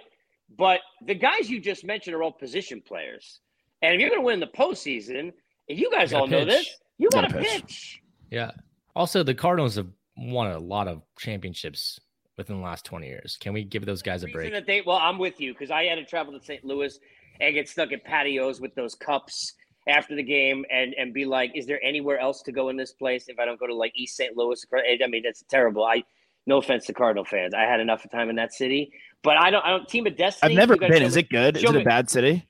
But 0.58 0.82
the 1.06 1.16
guys 1.16 1.50
you 1.50 1.60
just 1.60 1.84
mentioned 1.86 2.16
are 2.16 2.22
all 2.24 2.32
position 2.32 2.82
players, 2.82 3.40
and 3.82 3.94
if 3.94 4.00
you're 4.00 4.10
going 4.10 4.22
to 4.22 4.26
win 4.26 4.40
the 4.40 4.48
postseason, 4.48 5.32
and 5.70 5.80
you 5.80 5.90
guys 5.92 6.12
You 6.12 6.18
gotta 6.20 6.22
all 6.22 6.28
know 6.28 6.46
this, 6.46 6.70
you 6.98 7.10
got 7.10 7.32
Gotta 7.32 7.42
pitch. 7.44 7.62
pitch. 7.62 8.02
Yeah. 8.30 8.52
Also, 8.96 9.24
the 9.24 9.34
Cardinals 9.34 9.76
have 9.76 9.88
won 10.18 10.52
a 10.52 10.60
lot 10.60 10.88
of 10.88 11.02
championships 11.18 12.00
within 12.38 12.58
the 12.58 12.62
last 12.64 12.86
20 12.86 13.08
years. 13.08 13.38
Can 13.40 13.54
we 13.54 13.64
give 13.64 13.86
those 13.86 14.02
guys 14.02 14.24
a 14.24 14.28
break? 14.28 14.52
that 14.52 14.66
they, 14.68 14.82
well, 14.82 14.98
I'm 14.98 15.18
with 15.18 15.40
you 15.40 15.54
because 15.54 15.72
I 15.72 15.86
had 15.86 15.96
to 15.96 16.06
travel 16.06 16.38
to 16.38 16.44
St. 16.44 16.64
Louis 16.64 16.98
and 17.40 17.54
get 17.54 17.68
stuck 17.70 17.92
at 17.92 18.04
patios 18.04 18.62
with 18.62 18.74
those 18.76 18.96
cups 18.96 19.54
after 19.88 20.16
the 20.16 20.24
game 20.24 20.66
and 20.72 20.94
and 20.98 21.14
be 21.14 21.26
like, 21.26 21.52
is 21.56 21.66
there 21.66 21.84
anywhere 21.84 22.20
else 22.20 22.42
to 22.44 22.52
go 22.52 22.70
in 22.70 22.78
this 22.78 22.94
place 22.94 23.26
if 23.28 23.40
I 23.40 23.46
don't 23.46 23.60
go 23.60 23.68
to 23.68 23.76
like 23.76 23.92
East 23.96 24.16
St. 24.16 24.36
Louis? 24.38 24.64
I 24.74 25.08
mean, 25.08 25.24
that's 25.24 25.44
terrible. 25.50 25.84
I 25.84 26.04
no 26.46 26.58
offense 26.58 26.86
to 26.88 26.94
Cardinal 26.94 27.24
fans, 27.26 27.54
I 27.54 27.64
had 27.64 27.80
enough 27.80 28.06
time 28.12 28.30
in 28.30 28.36
that 28.36 28.54
city, 28.54 28.92
but 29.22 29.38
I 29.38 29.50
don't. 29.50 29.66
I 29.66 29.70
don't. 29.70 29.88
Team 29.88 30.06
of 30.08 30.18
Destiny. 30.18 30.54
I've 30.54 30.58
never 30.58 30.76
been. 30.76 31.02
Is 31.02 31.16
me- 31.16 31.22
it 31.22 31.30
good? 31.30 31.58
Is 31.58 31.64
it 31.64 31.76
a 31.76 31.84
bad 31.84 32.10
city? 32.10 32.48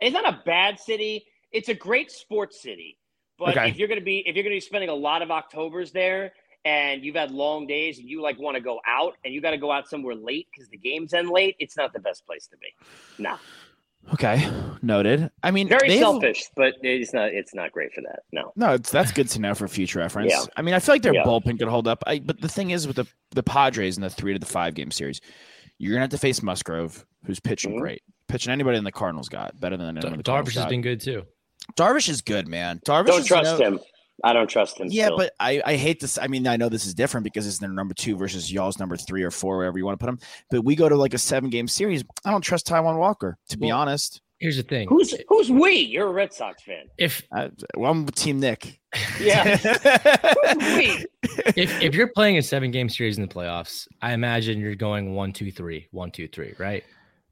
It's 0.00 0.12
not 0.14 0.28
a 0.28 0.42
bad 0.44 0.78
city. 0.78 1.26
It's 1.52 1.68
a 1.68 1.74
great 1.74 2.10
sports 2.10 2.62
city. 2.62 2.96
But 3.38 3.56
Okay. 3.56 3.70
if 3.70 3.78
you're 3.78 3.88
gonna 3.88 4.02
be 4.02 4.22
if 4.26 4.36
you're 4.36 4.44
gonna 4.44 4.56
be 4.56 4.60
spending 4.60 4.90
a 4.90 4.94
lot 4.94 5.22
of 5.22 5.30
Octobers 5.30 5.92
there 5.92 6.32
and 6.66 7.02
you've 7.02 7.16
had 7.16 7.30
long 7.30 7.66
days 7.66 7.98
and 7.98 8.06
you 8.06 8.20
like 8.20 8.38
want 8.38 8.54
to 8.56 8.60
go 8.60 8.80
out 8.86 9.16
and 9.24 9.32
you 9.32 9.40
got 9.40 9.52
to 9.52 9.56
go 9.58 9.72
out 9.72 9.88
somewhere 9.88 10.14
late 10.14 10.46
because 10.52 10.68
the 10.68 10.76
games 10.76 11.14
end 11.14 11.30
late, 11.30 11.56
it's 11.58 11.74
not 11.76 11.94
the 11.94 11.98
best 11.98 12.26
place 12.26 12.46
to 12.48 12.56
be. 12.58 12.68
No, 13.18 13.38
Okay, 14.14 14.50
noted. 14.82 15.30
I 15.42 15.50
mean, 15.52 15.68
very 15.68 15.86
they 15.88 15.98
have- 15.98 16.06
selfish, 16.06 16.44
but 16.56 16.74
it's 16.82 17.12
not 17.12 17.28
it's 17.32 17.54
not 17.54 17.70
great 17.70 17.92
for 17.92 18.00
that. 18.00 18.20
No, 18.32 18.52
No, 18.56 18.74
it's 18.74 18.90
that's 18.90 19.12
good 19.12 19.28
to 19.28 19.40
know 19.40 19.54
for 19.54 19.68
future 19.68 20.00
reference. 20.00 20.32
Yeah. 20.32 20.44
I 20.56 20.62
mean, 20.62 20.74
I 20.74 20.80
feel 20.80 20.94
like 20.96 21.02
their 21.02 21.14
Yeah. 21.14 21.22
bullpen 21.24 21.58
could 21.58 21.68
hold 21.68 21.86
up. 21.86 22.02
I, 22.06 22.18
but 22.18 22.40
the 22.40 22.48
thing 22.48 22.70
is, 22.70 22.86
with 22.86 22.96
the 22.96 23.06
the 23.30 23.42
Padres 23.44 23.96
in 23.96 24.02
the 24.02 24.10
three 24.10 24.32
to 24.32 24.38
the 24.38 24.46
five 24.46 24.74
game 24.74 24.90
series, 24.90 25.20
you're 25.78 25.92
gonna 25.92 26.00
have 26.02 26.10
to 26.10 26.18
face 26.18 26.42
Musgrove, 26.42 27.06
who's 27.24 27.38
pitching 27.38 27.74
Mhm. 27.74 27.80
great, 27.80 28.02
pitching 28.26 28.52
anybody 28.52 28.78
in 28.78 28.84
the 28.84 28.90
Cardinals 28.92 29.28
got 29.28 29.60
better 29.60 29.76
than 29.76 29.96
anyone. 29.96 30.16
the 30.16 30.22
Darvish 30.24 30.26
Cardinals 30.26 30.54
has 30.54 30.64
got. 30.64 30.70
been 30.70 30.82
good 30.82 31.00
too. 31.00 31.26
Darvish 31.76 32.08
is 32.08 32.20
good, 32.20 32.48
man. 32.48 32.80
Darvish 32.84 33.06
don't 33.06 33.20
is, 33.20 33.26
trust 33.26 33.52
you 33.52 33.64
know- 33.64 33.70
him. 33.76 33.80
I 34.24 34.32
don't 34.32 34.48
trust 34.48 34.78
him. 34.78 34.88
Yeah, 34.90 35.06
still. 35.06 35.16
but 35.18 35.32
I, 35.40 35.62
I 35.64 35.76
hate 35.76 36.00
this. 36.00 36.18
I 36.18 36.26
mean, 36.26 36.46
I 36.46 36.56
know 36.56 36.68
this 36.68 36.86
is 36.86 36.94
different 36.94 37.24
because 37.24 37.46
it's 37.46 37.58
their 37.58 37.70
number 37.70 37.94
two 37.94 38.16
versus 38.16 38.52
y'all's 38.52 38.78
number 38.78 38.96
three 38.96 39.22
or 39.22 39.30
four, 39.30 39.56
wherever 39.56 39.78
you 39.78 39.84
want 39.84 39.98
to 39.98 40.04
put 40.04 40.10
them. 40.10 40.18
But 40.50 40.64
we 40.64 40.76
go 40.76 40.88
to 40.88 40.96
like 40.96 41.14
a 41.14 41.18
seven 41.18 41.50
game 41.50 41.68
series. 41.68 42.04
I 42.24 42.30
don't 42.30 42.42
trust 42.42 42.66
Taijuan 42.66 42.98
Walker, 42.98 43.38
to 43.48 43.58
be 43.58 43.70
honest. 43.70 44.20
Here's 44.40 44.56
the 44.56 44.62
thing. 44.62 44.88
who's 44.88 45.14
who's 45.28 45.50
we? 45.50 45.72
You're 45.74 46.08
a 46.08 46.12
Red 46.12 46.32
Sox 46.32 46.62
fan. 46.62 46.86
If 46.96 47.22
I, 47.30 47.50
well, 47.76 47.90
I'm 47.90 48.06
Team 48.06 48.40
Nick. 48.40 48.80
Yeah, 49.20 49.58
if 51.54 51.82
if 51.82 51.94
you're 51.94 52.08
playing 52.08 52.38
a 52.38 52.42
seven 52.42 52.70
game 52.70 52.88
series 52.88 53.18
in 53.18 53.22
the 53.26 53.32
playoffs, 53.32 53.86
I 54.00 54.14
imagine 54.14 54.58
you're 54.58 54.74
going 54.74 55.14
one, 55.14 55.34
two, 55.34 55.52
three, 55.52 55.88
one, 55.90 56.10
two, 56.10 56.26
three, 56.26 56.54
right? 56.58 56.82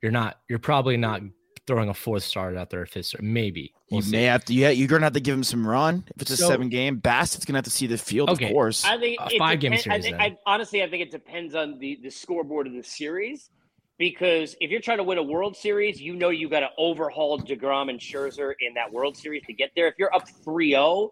You're 0.03 0.13
not. 0.13 0.41
You're 0.51 0.59
probably 0.59 0.99
not 0.99 1.23
throwing 1.69 1.89
a 1.89 1.95
fourth 1.95 2.25
starter 2.25 2.59
out 2.59 2.71
there, 2.71 2.83
a 2.83 2.87
fifth 2.89 3.07
starter. 3.07 3.25
Maybe. 3.25 3.73
We'll 3.93 4.01
you 4.01 4.07
see. 4.07 4.11
may 4.11 4.25
have 4.25 4.45
to. 4.47 4.55
Yeah, 4.55 4.71
you're 4.71 4.89
gonna 4.89 5.05
have 5.07 5.13
to 5.13 5.21
give 5.21 5.35
him 5.37 5.45
some 5.45 5.65
run. 5.65 6.03
If 6.17 6.23
it's 6.23 6.33
a 6.33 6.37
So- 6.37 6.49
seven 6.49 6.69
game, 6.69 7.01
Bassitt's 7.01 7.45
gonna 7.45 7.59
have 7.59 7.65
to 7.67 7.71
see 7.71 7.87
the 7.87 7.97
field, 7.99 8.31
Okay. 8.31 8.47
of 8.47 8.53
course. 8.53 8.85
I 8.85 8.99
think 8.99 9.21
A 9.21 9.27
it 9.35 9.39
five-game 9.39 9.77
series, 9.77 9.87
I 9.87 10.01
think. 10.01 10.17
I, 10.19 10.37
honestly, 10.47 10.83
I 10.83 10.91
think 10.91 11.03
it 11.03 11.13
depends 11.13 11.55
on 11.55 11.79
the 11.79 11.99
the 12.03 12.11
scoreboard 12.11 12.67
of 12.67 12.73
the 12.73 12.83
series. 12.83 13.51
Because 13.99 14.55
if 14.61 14.71
you're 14.71 14.81
trying 14.81 14.99
to 14.99 15.03
win 15.03 15.19
a 15.19 15.23
World 15.25 15.57
Series, 15.57 16.01
you 16.01 16.15
know 16.15 16.29
you 16.31 16.49
got 16.49 16.61
to 16.61 16.69
overhaul 16.79 17.37
DeGrom 17.41 17.91
and 17.91 17.99
Scherzer 17.99 18.53
in 18.61 18.75
that 18.75 18.93
World 18.93 19.17
Series 19.17 19.43
to 19.47 19.53
get 19.53 19.73
there. 19.75 19.89
If 19.89 19.95
you're 19.99 20.15
up 20.15 20.23
3-0, 20.47 21.11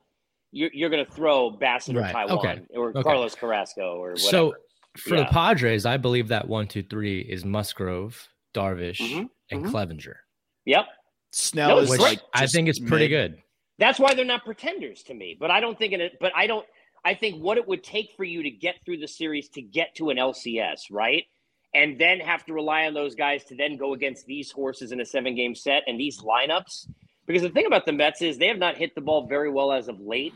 you're, 0.52 0.70
you're 0.72 0.88
going 0.88 1.04
to 1.04 1.10
throw 1.10 1.50
Bassitt 1.50 1.96
or 1.96 2.02
Taijuan 2.02 2.30
okay, 2.30 2.60
or 2.76 2.90
okay. 2.90 3.02
Carlos 3.02 3.34
Carrasco 3.34 3.96
or 3.96 4.10
whatever. 4.10 4.18
So 4.20 4.54
for 4.98 5.16
the 5.16 5.24
Padres, 5.24 5.84
I 5.84 5.96
believe 5.96 6.28
that 6.28 6.46
one, 6.46 6.68
two, 6.68 6.84
three 6.84 7.18
is 7.22 7.44
Musgrove, 7.44 8.28
Darvish, 8.54 8.98
Mhm, 9.00 9.30
and 9.50 9.64
mhm. 9.64 9.70
Clevinger. 9.72 10.14
Yep. 10.66 10.86
Snell 11.32 11.68
No, 11.68 11.78
is 11.78 11.90
Which 11.90 12.00
like 12.00 12.20
I 12.34 12.46
think 12.46 12.68
it's 12.68 12.78
pretty 12.78 13.08
mid. 13.08 13.32
good. 13.32 13.42
That's 13.78 13.98
why 13.98 14.14
they're 14.14 14.24
not 14.24 14.44
pretenders 14.44 15.02
to 15.04 15.14
me. 15.14 15.36
But 15.38 15.50
I 15.50 15.60
don't 15.60 15.78
think 15.78 15.92
in 15.94 16.00
it. 16.00 16.18
But 16.20 16.32
I 16.36 16.46
don't. 16.46 16.66
I 17.04 17.14
think 17.14 17.42
what 17.42 17.56
it 17.56 17.66
would 17.66 17.84
take 17.84 18.10
for 18.16 18.24
you 18.24 18.42
to 18.42 18.50
get 18.50 18.76
through 18.84 18.98
the 18.98 19.08
series 19.08 19.48
to 19.50 19.62
get 19.62 19.94
to 19.96 20.10
an 20.10 20.16
LCS, 20.16 20.80
right? 20.90 21.24
And 21.74 21.98
then 22.00 22.20
have 22.20 22.44
to 22.46 22.52
rely 22.52 22.86
on 22.86 22.94
those 22.94 23.14
guys 23.14 23.44
to 23.44 23.54
then 23.56 23.76
go 23.76 23.94
against 23.94 24.26
these 24.26 24.50
horses 24.50 24.92
in 24.92 25.00
a 25.00 25.04
seven 25.04 25.34
game 25.36 25.54
set 25.54 25.84
and 25.86 26.00
these 26.00 26.20
lineups. 26.20 26.88
Because 27.26 27.42
the 27.42 27.50
thing 27.50 27.66
about 27.66 27.86
the 27.86 27.92
Mets 27.92 28.22
is 28.22 28.38
they 28.38 28.48
have 28.48 28.58
not 28.58 28.76
hit 28.76 28.94
the 28.94 29.00
ball 29.00 29.26
very 29.26 29.50
well 29.50 29.72
as 29.72 29.88
of 29.88 30.00
late, 30.00 30.32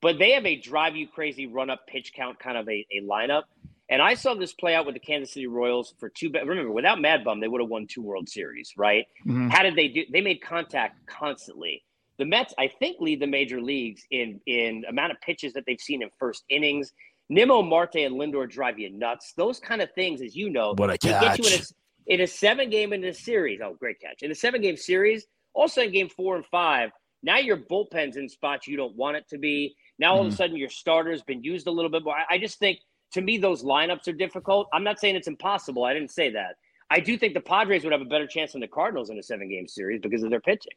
but 0.00 0.18
they 0.18 0.32
have 0.32 0.44
a 0.46 0.56
drive 0.56 0.94
you 0.94 1.08
crazy 1.08 1.46
run 1.46 1.70
up 1.70 1.86
pitch 1.86 2.12
count 2.14 2.38
kind 2.38 2.58
of 2.58 2.68
a, 2.68 2.86
a 2.92 3.02
lineup. 3.02 3.44
And 3.90 4.00
I 4.00 4.14
saw 4.14 4.34
this 4.34 4.54
play 4.54 4.74
out 4.74 4.86
with 4.86 4.94
the 4.94 5.00
Kansas 5.00 5.32
City 5.34 5.46
Royals 5.46 5.94
for 5.98 6.08
two. 6.08 6.30
Remember, 6.30 6.70
without 6.72 7.00
Mad 7.00 7.22
Bum, 7.22 7.40
they 7.40 7.48
would 7.48 7.60
have 7.60 7.68
won 7.68 7.86
two 7.86 8.02
World 8.02 8.28
Series, 8.28 8.72
right? 8.76 9.06
Mhm. 9.26 9.50
How 9.50 9.62
did 9.62 9.76
they 9.76 9.88
do? 9.88 10.04
They 10.10 10.20
made 10.22 10.40
contact 10.40 11.06
constantly. 11.06 11.84
The 12.16 12.24
Mets, 12.24 12.54
I 12.58 12.68
think, 12.68 13.00
lead 13.00 13.20
the 13.20 13.26
major 13.26 13.60
leagues 13.60 14.06
in 14.10 14.40
in 14.46 14.84
amount 14.88 15.12
of 15.12 15.20
pitches 15.20 15.52
that 15.54 15.64
they've 15.66 15.80
seen 15.80 16.02
in 16.02 16.10
first 16.18 16.44
innings. 16.48 16.92
Nimmo, 17.28 17.62
Marte, 17.62 17.96
and 17.96 18.14
Lindor 18.16 18.48
drive 18.48 18.78
you 18.78 18.90
nuts. 18.90 19.32
Those 19.36 19.58
kind 19.58 19.82
of 19.82 19.90
things, 19.94 20.22
as 20.22 20.34
you 20.36 20.48
know, 20.50 20.74
What 20.76 20.90
a 20.90 20.92
they 20.92 20.98
get 21.10 21.38
you 21.38 21.44
in 21.44 21.58
catch. 21.58 21.70
a, 21.70 22.14
in 22.14 22.20
a 22.20 22.26
seven 22.26 22.70
game 22.70 22.92
in 22.92 23.04
a 23.04 23.12
series. 23.14 23.60
Oh, 23.62 23.74
great 23.74 24.00
catch! 24.00 24.22
In 24.22 24.30
a 24.30 24.34
seven 24.34 24.60
game 24.62 24.76
series, 24.76 25.26
also 25.52 25.82
in 25.82 25.92
game 25.92 26.08
four 26.08 26.36
and 26.36 26.46
five. 26.46 26.90
Now 27.22 27.38
your 27.38 27.56
bullpen's 27.56 28.16
in 28.16 28.28
spots 28.28 28.66
you 28.68 28.76
don't 28.76 28.94
want 28.96 29.16
it 29.16 29.26
to 29.30 29.38
be. 29.38 29.74
Now 29.98 30.14
all 30.14 30.20
of 30.20 30.26
Mhm. 30.26 30.32
a 30.32 30.36
sudden 30.36 30.56
your 30.56 30.68
starter's 30.68 31.22
been 31.22 31.42
used 31.42 31.66
a 31.66 31.70
little 31.70 31.90
bit 31.90 32.02
more. 32.04 32.14
I, 32.14 32.34
I 32.34 32.38
just 32.38 32.58
think 32.58 32.78
to 33.14 33.22
me 33.22 33.38
those 33.38 33.62
lineups 33.64 34.06
are 34.08 34.12
difficult. 34.12 34.68
I'm 34.72 34.84
not 34.84 35.00
saying 35.00 35.16
it's 35.16 35.28
impossible. 35.28 35.84
I 35.84 35.94
didn't 35.94 36.10
say 36.10 36.30
that. 36.30 36.56
I 36.90 37.00
do 37.00 37.16
think 37.16 37.34
the 37.34 37.40
Padres 37.40 37.82
would 37.82 37.92
have 37.92 38.02
a 38.02 38.06
better 38.06 38.26
chance 38.26 38.52
than 38.52 38.60
the 38.60 38.68
Cardinals 38.68 39.10
in 39.10 39.18
a 39.18 39.22
seven 39.22 39.48
game 39.48 39.66
series 39.66 40.00
because 40.00 40.22
of 40.22 40.30
their 40.30 40.40
pitching. 40.40 40.72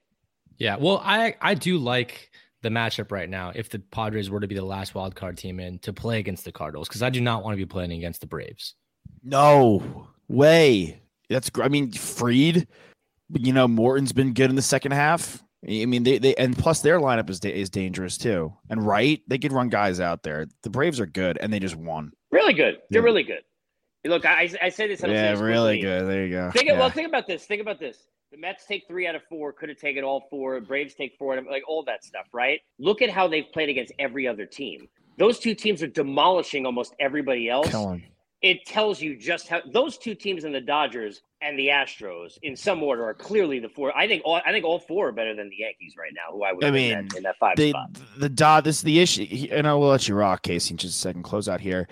Yeah. 0.58 0.78
Well, 0.78 1.02
I 1.04 1.36
I 1.42 1.54
do 1.54 1.78
like 1.78 2.32
the 2.62 2.70
matchup 2.70 3.12
right 3.12 3.30
now. 3.30 3.52
If 3.54 3.70
the 3.70 3.80
Padres 3.80 4.30
were 4.30 4.40
to 4.40 4.48
be 4.48 4.56
the 4.56 4.66
last 4.66 4.96
wild 4.96 5.16
card 5.16 5.38
team 5.38 5.60
in 5.60 5.80
to 5.80 5.94
play 5.94 6.20
against 6.20 6.46
the 6.46 6.52
Cardinals, 6.52 6.88
because 6.88 7.04
I 7.04 7.10
do 7.10 7.22
not 7.22 7.44
want 7.44 7.54
to 7.54 7.58
be 7.58 7.66
playing 7.66 7.92
against 7.92 8.22
the 8.22 8.28
Braves. 8.28 8.76
No 9.24 10.08
way. 10.28 11.02
That's 11.30 11.52
I 11.62 11.68
mean, 11.68 11.92
Fried. 11.92 12.68
You 13.34 13.52
know, 13.52 13.68
Morton's 13.68 14.14
been 14.14 14.34
good 14.34 14.50
in 14.50 14.56
the 14.56 14.62
second 14.62 14.94
half. 14.94 15.44
I 15.66 15.86
mean, 15.86 16.04
they, 16.04 16.18
they 16.20 16.36
and 16.36 16.58
plus 16.58 16.82
their 16.82 17.00
lineup 17.00 17.30
is 17.30 17.40
is 17.40 17.70
dangerous 17.70 18.18
too. 18.18 18.54
And 18.70 18.86
right, 18.86 19.22
they 19.28 19.38
could 19.38 19.52
run 19.52 19.70
guys 19.70 20.00
out 20.00 20.24
there. 20.24 20.48
The 20.62 20.70
Braves 20.70 21.00
are 21.00 21.06
good, 21.08 21.38
and 21.42 21.52
they 21.52 21.60
just 21.60 21.76
won. 21.76 22.12
Really 22.32 22.54
good. 22.54 22.78
They're 22.90 23.02
Yeah. 23.02 23.06
really 23.06 23.24
good. 23.24 23.42
Look, 24.06 24.26
I, 24.26 24.50
I 24.62 24.70
say 24.70 24.88
this. 24.88 25.04
I 25.04 25.08
Yeah, 25.08 25.32
this 25.32 25.42
really 25.42 25.82
good. 25.82 26.08
There 26.08 26.26
you 26.26 26.32
go. 26.32 26.52
Think 26.52 26.68
yeah. 26.68 26.78
well, 26.78 26.90
think 26.90 27.08
about 27.08 27.28
this. 27.28 27.46
Think 27.46 27.62
about 27.62 27.80
this. 27.80 28.08
The 28.32 28.38
Mets 28.38 28.66
take 28.66 28.88
three 28.88 29.08
out 29.08 29.16
of 29.16 29.24
four. 29.30 29.52
Could 29.52 29.70
have 29.70 29.78
taken 29.80 30.04
all 30.04 30.28
four. 30.30 30.60
Braves 30.62 30.94
take 30.94 31.16
four. 31.18 31.42
Like 31.42 31.64
all 31.68 31.84
that 31.86 32.04
stuff, 32.04 32.28
right? 32.34 32.62
Look 32.78 33.02
at 33.02 33.10
how 33.10 33.28
they've 33.28 33.52
played 33.54 33.70
against 33.70 33.94
every 34.00 34.28
other 34.28 34.46
team. 34.46 34.88
Those 35.18 35.40
two 35.40 35.56
teams 35.56 35.82
are 35.82 35.88
demolishing 35.88 36.66
almost 36.66 36.94
everybody 37.00 37.50
else. 37.50 37.70
Killing. 37.70 38.04
It 38.42 38.66
tells 38.66 39.02
you 39.02 39.18
just 39.18 39.48
how 39.48 39.62
those 39.74 39.98
two 39.98 40.14
teams 40.14 40.44
and 40.44 40.54
the 40.54 40.62
Dodgers 40.62 41.22
and 41.42 41.58
the 41.58 41.68
Astros 41.68 42.38
in 42.42 42.56
some 42.56 42.82
order 42.82 43.06
are 43.06 43.14
clearly 43.14 43.60
the 43.60 43.70
four. 43.70 43.96
I 43.96 44.08
think 44.08 44.24
all 44.26 44.42
I 44.46 44.52
think 44.52 44.66
all 44.66 44.80
four 44.80 45.10
are 45.10 45.12
better 45.12 45.36
than 45.36 45.50
the 45.50 45.58
Yankees 45.58 45.96
right 45.98 46.12
now, 46.14 46.36
who 46.36 46.44
I 46.44 46.54
would 46.54 46.64
I 46.64 46.72
mean, 46.72 46.98
in, 46.98 47.08
that, 47.08 47.18
in 47.18 47.24
that 47.24 47.36
five 47.40 47.58
the 47.58 47.70
spot. 47.70 47.98
the 48.18 48.30
dot. 48.30 48.64
This 48.64 48.78
is 48.78 48.82
the 48.84 49.00
issue, 49.00 49.48
and 49.52 49.68
I 49.68 49.74
will 49.74 49.90
let 49.90 50.08
you 50.08 50.16
rock, 50.16 50.44
Casey, 50.44 50.74
in 50.74 50.78
just 50.78 50.96
a 50.96 51.00
second. 51.00 51.24
Close 51.24 51.48
out 51.48 51.62
here. 51.62 51.88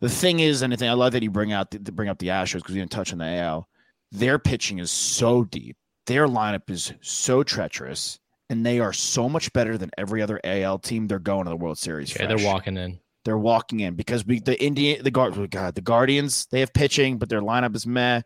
The 0.00 0.08
thing 0.08 0.40
is, 0.40 0.62
and 0.62 0.72
I 0.72 0.76
think 0.76 0.90
I 0.90 0.94
love 0.94 1.12
that 1.12 1.22
you 1.22 1.30
bring 1.30 1.52
out 1.52 1.70
the, 1.70 1.78
bring 1.78 2.08
up 2.08 2.18
the 2.18 2.28
Astros 2.28 2.56
because 2.56 2.74
we 2.74 2.80
didn't 2.80 2.90
touch 2.90 3.12
on 3.12 3.18
the 3.18 3.38
AL. 3.38 3.68
Their 4.12 4.38
pitching 4.38 4.78
is 4.78 4.90
so 4.90 5.44
deep. 5.44 5.76
Their 6.06 6.28
lineup 6.28 6.68
is 6.70 6.92
so 7.00 7.42
treacherous, 7.42 8.20
and 8.50 8.64
they 8.64 8.80
are 8.80 8.92
so 8.92 9.28
much 9.28 9.52
better 9.52 9.78
than 9.78 9.90
every 9.96 10.20
other 10.22 10.40
AL 10.44 10.80
team. 10.80 11.06
They're 11.06 11.18
going 11.18 11.44
to 11.44 11.50
the 11.50 11.56
World 11.56 11.78
Series. 11.78 12.10
Yeah, 12.10 12.26
fresh. 12.26 12.28
they're 12.28 12.46
walking 12.46 12.76
in. 12.76 13.00
They're 13.24 13.38
walking 13.38 13.80
in 13.80 13.94
because 13.94 14.26
we 14.26 14.40
the 14.40 14.62
Indian 14.62 15.02
the 15.02 15.10
guard 15.10 15.34
oh 15.38 15.46
God 15.46 15.74
the 15.74 15.80
Guardians 15.80 16.46
they 16.50 16.60
have 16.60 16.72
pitching 16.74 17.16
but 17.18 17.28
their 17.30 17.40
lineup 17.40 17.74
is 17.74 17.86
meh, 17.86 18.20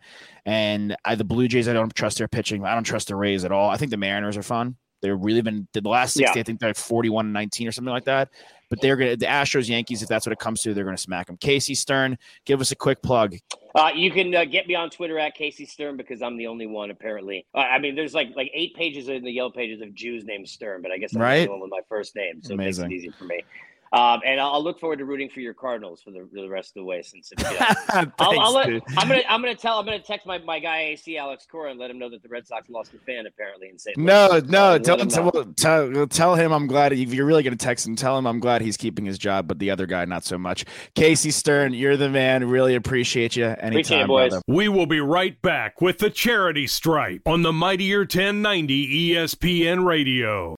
and 0.45 0.97
I, 1.05 1.15
the 1.15 1.25
Blue 1.25 1.47
Jays 1.47 1.69
I 1.69 1.73
don't 1.73 1.95
trust 1.95 2.19
their 2.19 2.29
pitching. 2.29 2.65
I 2.65 2.75
don't 2.75 2.85
trust 2.85 3.09
the 3.09 3.17
Rays 3.17 3.45
at 3.45 3.53
all. 3.53 3.71
I 3.71 3.77
think 3.77 3.91
the 3.93 3.97
Mariners 3.97 4.37
are 4.37 4.43
fun. 4.43 4.77
They're 5.01 5.17
really 5.17 5.41
been 5.43 5.69
the 5.73 5.81
last 5.83 6.15
sixty. 6.15 6.37
Yeah. 6.37 6.41
I 6.41 6.43
think 6.43 6.59
they're 6.59 6.71
like 6.71 6.77
forty 6.77 7.09
one 7.11 7.27
and 7.27 7.33
nineteen 7.33 7.69
or 7.69 7.73
something 7.73 7.93
like 7.93 8.07
that. 8.07 8.31
But 8.71 8.81
they're 8.83 8.97
gonna 8.97 9.17
the 9.17 9.27
Astros 9.27 9.69
Yankees 9.69 10.03
if 10.03 10.09
that's 10.09 10.27
what 10.27 10.33
it 10.33 10.41
comes 10.41 10.61
to 10.63 10.75
they're 10.75 10.85
gonna 10.85 10.97
smack 10.99 11.29
them. 11.29 11.37
Casey 11.37 11.77
Stern, 11.77 12.19
give 12.45 12.61
us 12.61 12.73
a 12.73 12.77
quick 12.77 13.01
plug. 13.01 13.37
Uh, 13.77 13.91
you 13.95 14.11
can 14.11 14.35
uh, 14.35 14.45
get 14.45 14.67
me 14.67 14.75
on 14.75 14.91
Twitter 14.91 15.19
at 15.21 15.37
Casey 15.37 15.65
Stern 15.65 15.97
because 15.97 16.21
I'm 16.21 16.37
the 16.37 16.49
only 16.49 16.67
one 16.67 16.91
apparently. 16.91 17.47
Uh, 17.55 17.59
I 17.59 17.79
mean, 17.79 17.95
there's 17.95 18.15
like 18.15 18.31
like 18.35 18.51
eight 18.53 18.75
pages 18.75 19.09
in 19.09 19.23
the 19.23 19.31
yellow 19.31 19.51
pages 19.51 19.81
of 19.81 19.95
Jews 19.95 20.25
named 20.25 20.49
Stern, 20.49 20.83
but 20.83 20.91
I 20.91 20.99
guess 20.99 21.15
I'm 21.15 21.23
Right. 21.23 21.45
the 21.45 21.51
only 21.51 21.61
one 21.61 21.61
with 21.61 21.71
my 21.71 21.81
first 21.89 22.17
name, 22.17 22.43
so 22.43 22.55
Amazing. 22.55 22.87
it 22.87 22.89
makes 22.89 23.05
it 23.05 23.07
easy 23.07 23.15
for 23.17 23.25
me. 23.25 23.41
Um, 23.93 24.21
and 24.27 24.41
I'll, 24.41 24.55
I'll 24.55 24.63
look 24.65 24.79
forward 24.81 24.99
to 24.99 25.05
rooting 25.05 25.31
for 25.31 25.41
your 25.41 25.55
Cardinals 25.55 26.03
for 26.03 26.11
the, 26.11 26.29
for 26.33 26.43
the 26.43 26.49
rest 26.49 26.71
of 26.71 26.75
the 26.75 26.85
way. 26.85 27.03
Since 27.03 27.33
if, 27.33 27.39
you 27.41 27.59
know, 27.59 27.67
Thanks, 27.91 28.13
I'll, 28.19 28.41
I'll 28.41 28.53
let, 28.55 28.67
dude. 28.67 28.83
I'm 28.97 29.09
gonna 29.09 29.23
I'm 29.29 29.41
gonna 29.41 29.55
tell 29.55 29.79
I'm 29.79 29.85
gonna 29.87 29.99
text 29.99 30.27
my, 30.27 30.39
my 30.39 30.59
guy 30.59 30.81
AC 30.93 31.17
Alex 31.17 31.47
Cora 31.51 31.71
and 31.71 31.81
let 31.81 31.91
him 31.91 31.99
know 31.99 32.11
that 32.11 32.23
the 32.23 32.29
Red 32.29 32.47
Sox 32.47 32.69
lost 32.69 32.93
a 32.95 32.99
fan 32.99 33.27
apparently 33.27 33.69
and 33.69 33.81
say 33.81 33.93
No, 33.97 34.41
no, 34.47 34.73
Let 34.73 34.85
tell, 34.85 34.99
him 34.99 35.09
tell, 35.09 35.31
tell, 35.57 36.07
tell 36.07 36.35
him 36.35 36.53
I'm 36.53 36.67
glad 36.67 36.93
if 36.93 37.15
you're 37.15 37.25
really 37.27 37.43
going 37.43 37.57
to 37.57 37.65
text 37.65 37.87
him, 37.87 37.97
tell 37.97 38.19
him 38.19 38.27
I'm 38.27 38.41
glad 38.41 38.61
he's 38.61 38.77
keeping 38.77 39.07
his 39.07 39.17
job, 39.19 39.49
but 39.49 39.59
the 39.59 39.71
other 39.71 39.87
guy 39.87 40.05
not 40.05 40.25
so 40.25 40.37
much. 40.37 40.65
Casey 40.95 41.31
Stern, 41.31 41.73
you're 41.73 41.97
the 41.97 42.09
man. 42.11 42.49
Really 42.49 42.75
appreciate 42.75 43.37
you. 43.37 43.47
Anytime, 43.47 43.69
Appreciate 43.73 44.01
it, 44.03 44.07
boys. 44.07 44.31
brother. 44.31 44.43
We 44.49 44.69
will 44.69 44.87
be 44.87 45.01
right 45.01 45.41
back 45.41 45.81
with 45.81 45.99
the 45.99 46.11
Charity 46.11 46.67
Stripe 46.67 47.23
on 47.27 47.43
the 47.43 47.53
Mightier 47.53 48.01
1090 48.01 49.13
ESPN 49.15 49.85
Radio. 49.87 50.58